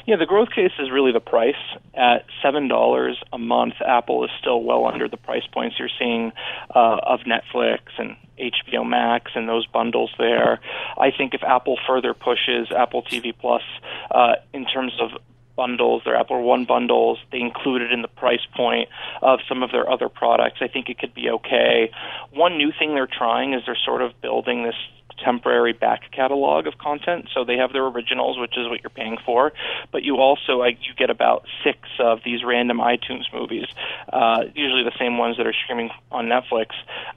[0.05, 1.55] Yeah, the growth case is really the price.
[1.93, 6.31] At seven dollars a month, Apple is still well under the price points you're seeing
[6.73, 10.59] uh, of Netflix and HBO Max and those bundles there.
[10.97, 13.63] I think if Apple further pushes Apple TV Plus
[14.11, 15.11] uh, in terms of
[15.55, 17.19] bundles, their Apple One bundles.
[17.31, 18.89] They include it in the price point
[19.21, 20.57] of some of their other products.
[20.61, 21.91] I think it could be okay.
[22.31, 24.75] One new thing they're trying is they're sort of building this
[25.23, 27.29] temporary back catalog of content.
[27.33, 29.53] So they have their originals, which is what you're paying for,
[29.91, 33.65] but you also like you get about six of these random iTunes movies,
[34.11, 36.67] uh, usually the same ones that are streaming on Netflix,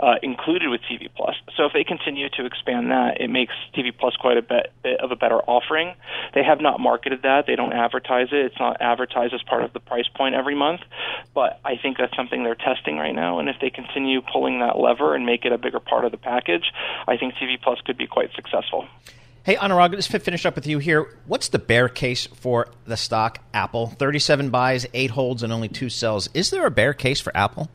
[0.00, 1.34] uh, included with TV Plus.
[1.56, 5.00] So if they continue to expand that, it makes TV Plus quite a bit, bit
[5.00, 5.94] of a better offering.
[6.34, 8.44] They have not marketed that; they don't advertise it.
[8.44, 10.80] It's not advertised as part of the price point every month,
[11.34, 13.38] but I think that's something they're testing right now.
[13.38, 16.18] And if they continue pulling that lever and make it a bigger part of the
[16.18, 16.72] package,
[17.06, 18.86] I think TV Plus could be quite successful.
[19.44, 21.16] Hey, Anurag, let's finish up with you here.
[21.26, 23.86] What's the bear case for the stock Apple?
[23.86, 26.28] 37 buys, 8 holds, and only 2 sells.
[26.34, 27.70] Is there a bear case for Apple?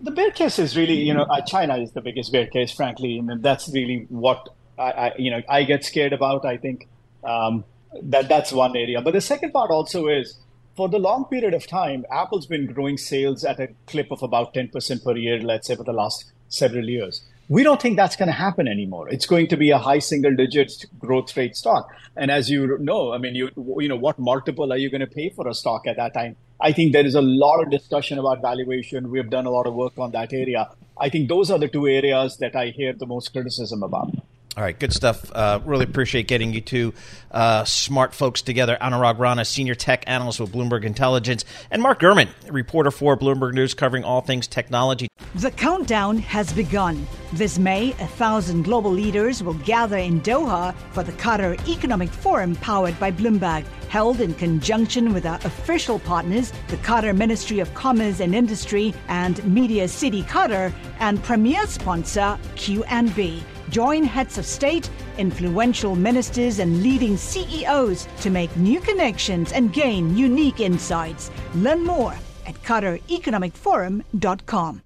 [0.00, 3.18] The bear case is really, you know, uh, China is the biggest bear case, frankly,
[3.18, 4.48] and that's really what
[4.78, 6.46] I, I you know, I get scared about.
[6.46, 6.88] I think
[7.24, 7.64] um,
[8.04, 9.02] that that's one area.
[9.02, 10.38] But the second part also is
[10.78, 14.54] for the long period of time, Apple's been growing sales at a clip of about
[14.54, 17.24] 10% per year, let's say, for the last several years.
[17.48, 19.08] We don't think that's going to happen anymore.
[19.08, 21.92] It's going to be a high single digit growth rate stock.
[22.14, 23.50] And as you know, I mean, you,
[23.80, 26.36] you know, what multiple are you going to pay for a stock at that time?
[26.60, 29.10] I think there is a lot of discussion about valuation.
[29.10, 30.70] We have done a lot of work on that area.
[30.96, 34.14] I think those are the two areas that I hear the most criticism about.
[34.58, 35.30] All right, good stuff.
[35.32, 36.92] Uh, really appreciate getting you two
[37.30, 38.76] uh, smart folks together.
[38.80, 43.72] Anurag Rana, senior tech analyst with Bloomberg Intelligence, and Mark Gurman, reporter for Bloomberg News,
[43.72, 45.06] covering all things technology.
[45.36, 47.06] The countdown has begun.
[47.34, 52.56] This May, a thousand global leaders will gather in Doha for the Qatar Economic Forum
[52.56, 58.18] powered by Bloomberg, held in conjunction with our official partners, the Qatar Ministry of Commerce
[58.18, 63.40] and Industry and Media City Qatar, and premier sponsor QNB.
[63.70, 64.88] Join heads of state,
[65.18, 71.30] influential ministers, and leading CEOs to make new connections and gain unique insights.
[71.54, 72.14] Learn more
[72.46, 74.82] at QatarEconomicForum.com.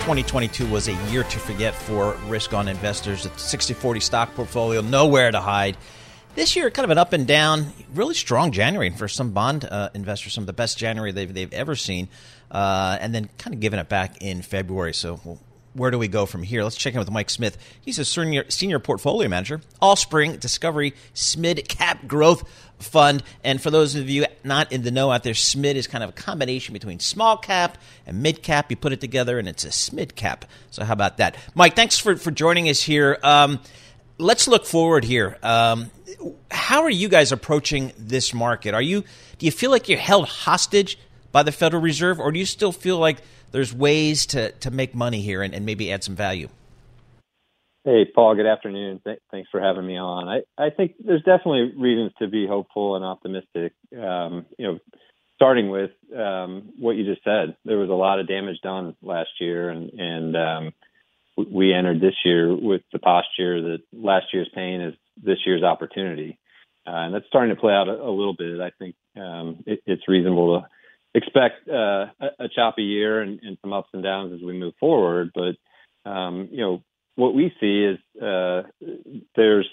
[0.00, 3.24] 2022 was a year to forget for risk on investors.
[3.24, 5.76] The 60 40 stock portfolio, nowhere to hide.
[6.34, 9.90] This year, kind of an up and down, really strong January for some bond uh,
[9.94, 12.08] investors, some of the best January they've, they've ever seen,
[12.50, 14.94] uh, and then kind of giving it back in February.
[14.94, 15.38] So we'll
[15.74, 16.64] where do we go from here?
[16.64, 17.56] Let's check in with Mike Smith.
[17.80, 22.48] He's a senior, senior portfolio manager, Allspring Discovery SMID Cap Growth
[22.78, 23.22] Fund.
[23.44, 26.10] And for those of you not in the know out there, SMID is kind of
[26.10, 28.70] a combination between small cap and mid cap.
[28.70, 30.44] You put it together and it's a SMID cap.
[30.70, 31.36] So how about that?
[31.54, 33.18] Mike, thanks for, for joining us here.
[33.22, 33.60] Um,
[34.18, 35.38] let's look forward here.
[35.42, 35.90] Um,
[36.50, 38.74] how are you guys approaching this market?
[38.74, 39.04] Are you
[39.38, 40.98] do you feel like you're held hostage
[41.32, 43.18] by the Federal Reserve, or do you still feel like
[43.52, 46.48] there's ways to, to make money here and, and maybe add some value.
[47.84, 49.00] Hey, Paul, good afternoon.
[49.04, 50.28] Th- thanks for having me on.
[50.28, 53.72] I, I think there's definitely reasons to be hopeful and optimistic.
[53.96, 54.78] Um, you know,
[55.36, 59.30] starting with um, what you just said, there was a lot of damage done last
[59.40, 60.72] year, and, and um,
[61.50, 66.38] we entered this year with the posture that last year's pain is this year's opportunity.
[66.86, 68.60] Uh, and that's starting to play out a, a little bit.
[68.60, 70.68] I think um, it, it's reasonable to
[71.14, 74.74] expect uh, a, a choppy year and, and, some ups and downs as we move
[74.78, 75.30] forward.
[75.34, 76.82] But um, you know
[77.16, 78.62] what we see is uh,
[79.36, 79.68] there's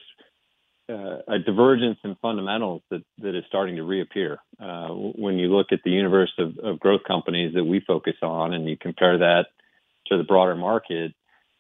[0.90, 4.40] uh, a divergence in fundamentals that, that is starting to reappear.
[4.60, 8.54] Uh, when you look at the universe of, of, growth companies that we focus on,
[8.54, 9.48] and you compare that
[10.08, 11.14] to the broader market,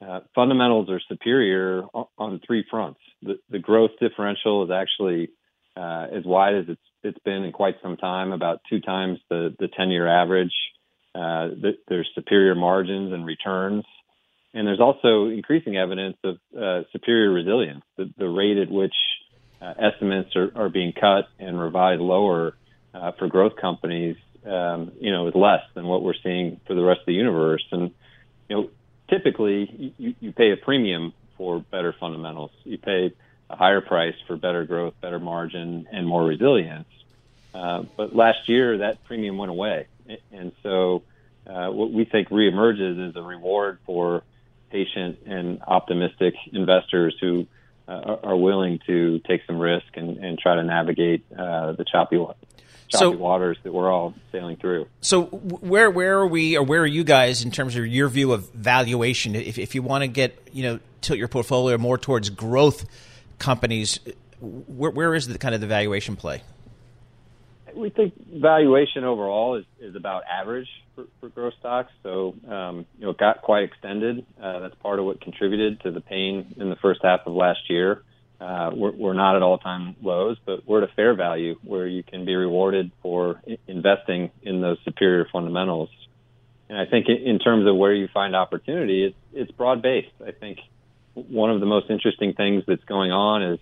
[0.05, 2.99] uh, fundamentals are superior on, on three fronts.
[3.21, 5.29] The, the, growth differential is actually
[5.75, 9.55] uh, as wide as it's it's been in quite some time, about two times the
[9.59, 10.53] the 10 year average.
[11.15, 11.49] Uh,
[11.87, 13.85] there's superior margins and returns,
[14.53, 17.83] and there's also increasing evidence of uh, superior resilience.
[17.97, 18.93] The, the rate at which
[19.61, 22.55] uh, estimates are, are being cut and revised lower
[22.93, 26.83] uh, for growth companies, um, you know, is less than what we're seeing for the
[26.83, 27.65] rest of the universe.
[27.71, 27.91] And
[28.47, 28.69] you know,
[29.09, 32.51] typically you, you pay a premium for better fundamentals.
[32.63, 33.13] You pay
[33.49, 36.87] a higher price for better growth, better margin, and more resilience.
[37.53, 39.87] Uh, but last year, that premium went away.
[40.31, 41.03] And so
[41.47, 44.23] uh, what we think reemerges is a reward for
[44.69, 47.47] patient and optimistic investors who
[47.87, 52.17] uh, are willing to take some risk and, and try to navigate uh, the choppy,
[52.17, 52.35] choppy
[52.89, 54.87] so, waters that we're all sailing through.
[54.99, 58.33] So where where are we, or where are you guys in terms of your view
[58.33, 59.35] of valuation?
[59.35, 62.85] If, if you want to get you know tilt your portfolio more towards growth
[63.39, 63.99] companies,
[64.39, 66.41] where, where is the kind of the valuation play?
[67.75, 71.91] We think valuation overall is, is about average for, for growth stocks.
[72.01, 74.25] So, um, you know, it got quite extended.
[74.41, 77.69] Uh, that's part of what contributed to the pain in the first half of last
[77.69, 78.01] year.
[78.39, 82.03] Uh, we're, we're not at all-time lows, but we're at a fair value where you
[82.03, 85.89] can be rewarded for investing in those superior fundamentals.
[86.69, 90.13] And I think in terms of where you find opportunity, it's, it's broad-based.
[90.25, 90.59] I think
[91.29, 93.59] one of the most interesting things that's going on is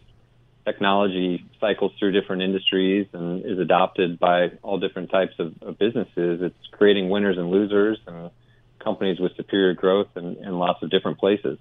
[0.65, 6.41] technology cycles through different industries and is adopted by all different types of, of businesses.
[6.41, 8.31] It's creating winners and losers and
[8.79, 11.57] companies with superior growth in, in lots of different places.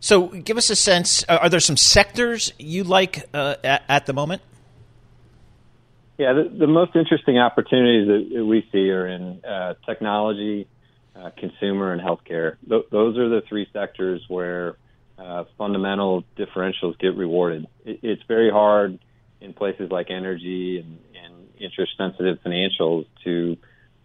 [0.00, 1.22] So, give us a sense.
[1.24, 4.42] Are there some sectors you like uh, at, at, the moment?
[6.18, 10.66] Yeah, the, the, most interesting opportunities that we see are in uh, technology,
[11.14, 12.56] uh, consumer, and healthcare.
[12.68, 14.76] Th- those are the three sectors where
[15.22, 17.66] uh, fundamental differentials get rewarded.
[17.84, 18.98] It, it's very hard
[19.40, 23.56] in places like energy and, and interest sensitive financials to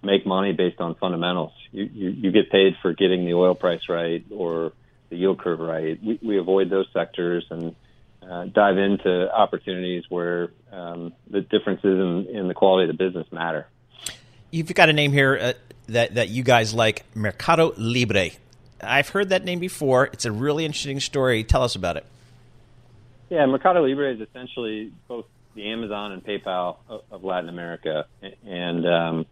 [0.03, 1.53] make money based on fundamentals.
[1.71, 4.73] You, you, you get paid for getting the oil price right or
[5.09, 6.01] the yield curve right.
[6.03, 7.75] We, we avoid those sectors and
[8.21, 13.25] uh, dive into opportunities where um, the differences in, in, the quality of the business
[13.31, 13.67] matter.
[14.51, 15.53] You've got a name here uh,
[15.87, 18.29] that, that you guys like, Mercado Libre.
[18.81, 20.05] I've heard that name before.
[20.05, 21.43] It's a really interesting story.
[21.43, 22.05] Tell us about it.
[23.29, 25.25] Yeah, Mercado Libre is essentially both
[25.55, 26.77] the Amazon and PayPal
[27.11, 28.05] of, Latin America,
[28.45, 29.25] and um,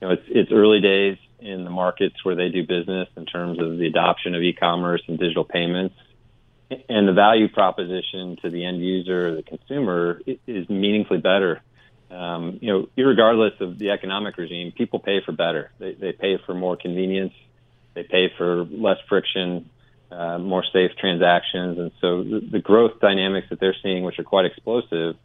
[0.00, 3.60] you know it's it's early days in the markets where they do business in terms
[3.60, 5.94] of the adoption of e-commerce and digital payments,
[6.88, 11.62] and the value proposition to the end user, the consumer, is meaningfully better.
[12.10, 15.70] Um, you know, regardless of the economic regime, people pay for better.
[15.78, 17.34] They, they pay for more convenience
[17.98, 19.68] they pay for less friction,
[20.10, 24.24] uh, more safe transactions, and so the, the, growth dynamics that they're seeing, which are
[24.24, 25.16] quite explosive,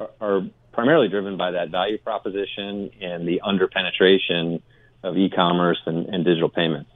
[0.00, 4.62] are, are primarily driven by that value proposition and the underpenetration
[5.02, 6.90] of e-commerce and, and digital payments.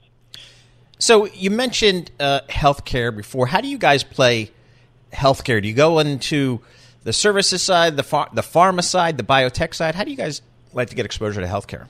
[0.97, 3.47] So you mentioned uh, healthcare before.
[3.47, 4.51] How do you guys play
[5.13, 5.61] healthcare?
[5.61, 6.59] Do you go into
[7.03, 9.95] the services side, the ph- the pharma side, the biotech side?
[9.95, 10.41] How do you guys
[10.73, 11.87] like to get exposure to healthcare?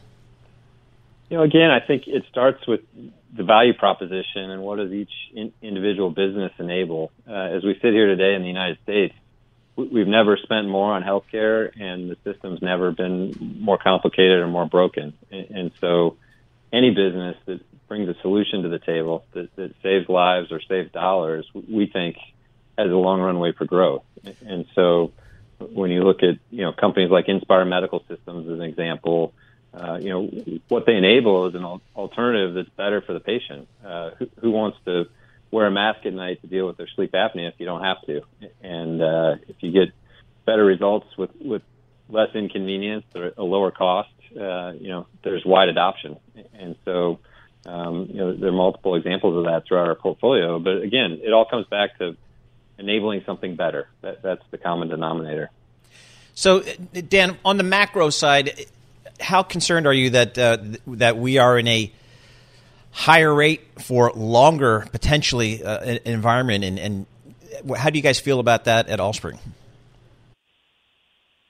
[1.29, 2.81] You know, again, I think it starts with
[3.35, 7.11] the value proposition and what does each in, individual business enable.
[7.27, 9.13] Uh, as we sit here today in the United States,
[9.75, 14.65] we've never spent more on healthcare, and the system's never been more complicated or more
[14.65, 15.13] broken.
[15.31, 16.17] And, and so,
[16.71, 20.91] any business that brings a solution to the table that, that saves lives or saves
[20.91, 22.17] dollars, we think
[22.77, 24.03] has a long runway for growth.
[24.45, 25.11] And so,
[25.59, 29.33] when you look at you know companies like Inspire Medical Systems as an example
[29.73, 31.63] uh, you know, what they enable is an
[31.95, 33.67] alternative that's better for the patient.
[33.85, 35.05] Uh, who, who, wants to
[35.51, 38.01] wear a mask at night to deal with their sleep apnea if you don't have
[38.07, 38.21] to?
[38.61, 39.93] And uh, if you get
[40.45, 41.61] better results with, with
[42.09, 44.09] less inconvenience or a lower cost,
[44.39, 46.17] uh, you know, there's wide adoption.
[46.53, 47.19] And so,
[47.65, 50.59] um, you know, there are multiple examples of that throughout our portfolio.
[50.59, 52.17] But again, it all comes back to
[52.79, 53.87] enabling something better.
[54.01, 55.51] That, that's the common denominator.
[56.33, 56.61] So,
[56.93, 58.65] Dan, on the macro side,
[59.19, 60.57] how concerned are you that uh,
[60.87, 61.91] that we are in a
[62.91, 67.05] higher rate for longer potentially uh, environment and, and
[67.77, 69.39] how do you guys feel about that at Allspring?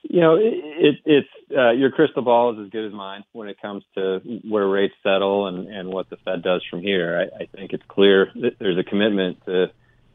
[0.02, 3.48] You know, it, it, it's uh, your crystal ball is as good as mine when
[3.48, 4.18] it comes to
[4.48, 7.30] where rates settle and, and what the Fed does from here.
[7.32, 9.70] I, I think it's clear there's a commitment to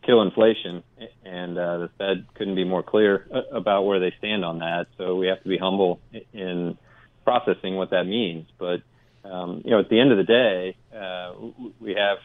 [0.05, 0.83] kill inflation,
[1.23, 4.87] and uh, the Fed couldn't be more clear uh, about where they stand on that.
[4.97, 5.99] So we have to be humble
[6.33, 6.77] in
[7.26, 8.47] processing what that means.
[8.57, 8.82] But
[9.26, 11.34] um, you know, at the end of the day, uh,
[11.80, 12.19] we have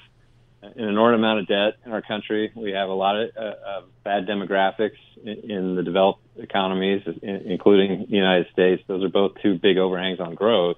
[0.62, 2.52] an enormous amount of debt in our country.
[2.54, 8.06] We have a lot of, uh, of bad demographics in, in the developed economies, including
[8.10, 8.82] the United States.
[8.86, 10.76] Those are both two big overhangs on growth.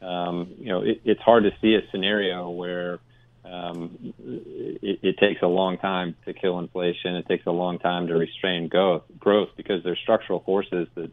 [0.00, 3.00] Um, you know, it, it's hard to see a scenario where
[3.44, 7.16] um, it, it takes a long time to kill inflation.
[7.16, 11.10] It takes a long time to restrain growth, growth because there's structural forces that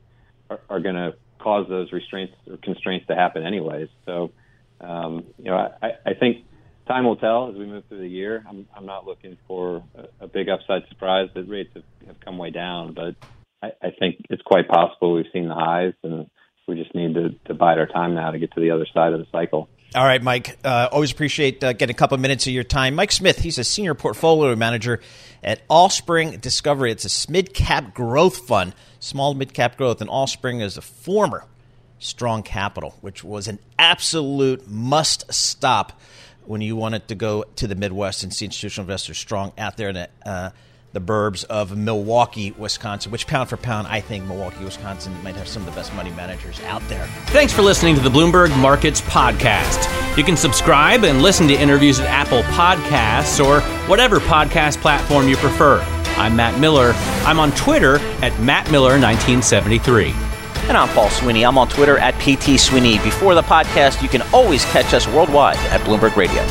[0.52, 1.16] are, are going to
[1.46, 3.88] cause those restraints or constraints to happen anyways.
[4.08, 4.32] So,
[4.82, 6.44] um, you know, I, I think
[6.88, 8.44] time will tell as we move through the year.
[8.50, 12.40] I'm, I'm not looking for a, a big upside surprise that rates have, have come
[12.40, 13.16] way down, but
[13.62, 16.28] I, I think it's quite possible we've seen the highs and
[16.68, 19.14] we just need to, to bide our time now to get to the other side
[19.14, 19.70] of the cycle.
[19.94, 20.58] All right, Mike.
[20.64, 22.96] Uh, always appreciate uh, getting a couple of minutes of your time.
[22.96, 25.00] Mike Smith, he's a senior portfolio manager
[25.44, 26.92] at Allspring Discovery.
[26.92, 28.74] It's a mid cap growth fund,
[29.06, 31.46] small mid cap growth, and Allspring is a former
[32.00, 36.00] Strong Capital, which was an absolute must stop
[36.46, 39.90] when you wanted to go to the Midwest and see institutional investors strong out there
[39.90, 40.50] in the uh,
[40.94, 45.46] the burbs of Milwaukee, Wisconsin, which pound for pound, I think Milwaukee, Wisconsin might have
[45.46, 47.06] some of the best money managers out there.
[47.28, 50.18] Thanks for listening to the Bloomberg Markets Podcast.
[50.18, 55.36] You can subscribe and listen to interviews at Apple Podcasts or whatever podcast platform you
[55.36, 55.84] prefer.
[56.18, 56.94] I'm Matt Miller.
[57.26, 60.14] I'm on Twitter at MattMiller1973.
[60.70, 61.46] And I'm Paul Sweeney.
[61.46, 63.00] I'm on Twitter at PT Sweeney.
[63.00, 66.42] Before the podcast, you can always catch us worldwide at Bloomberg Radio.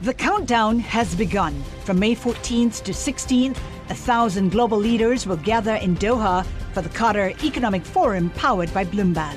[0.00, 1.62] The countdown has begun.
[1.84, 3.58] From May 14th to 16th,
[3.90, 8.86] a thousand global leaders will gather in Doha for the Qatar Economic Forum powered by
[8.86, 9.36] Bloomberg.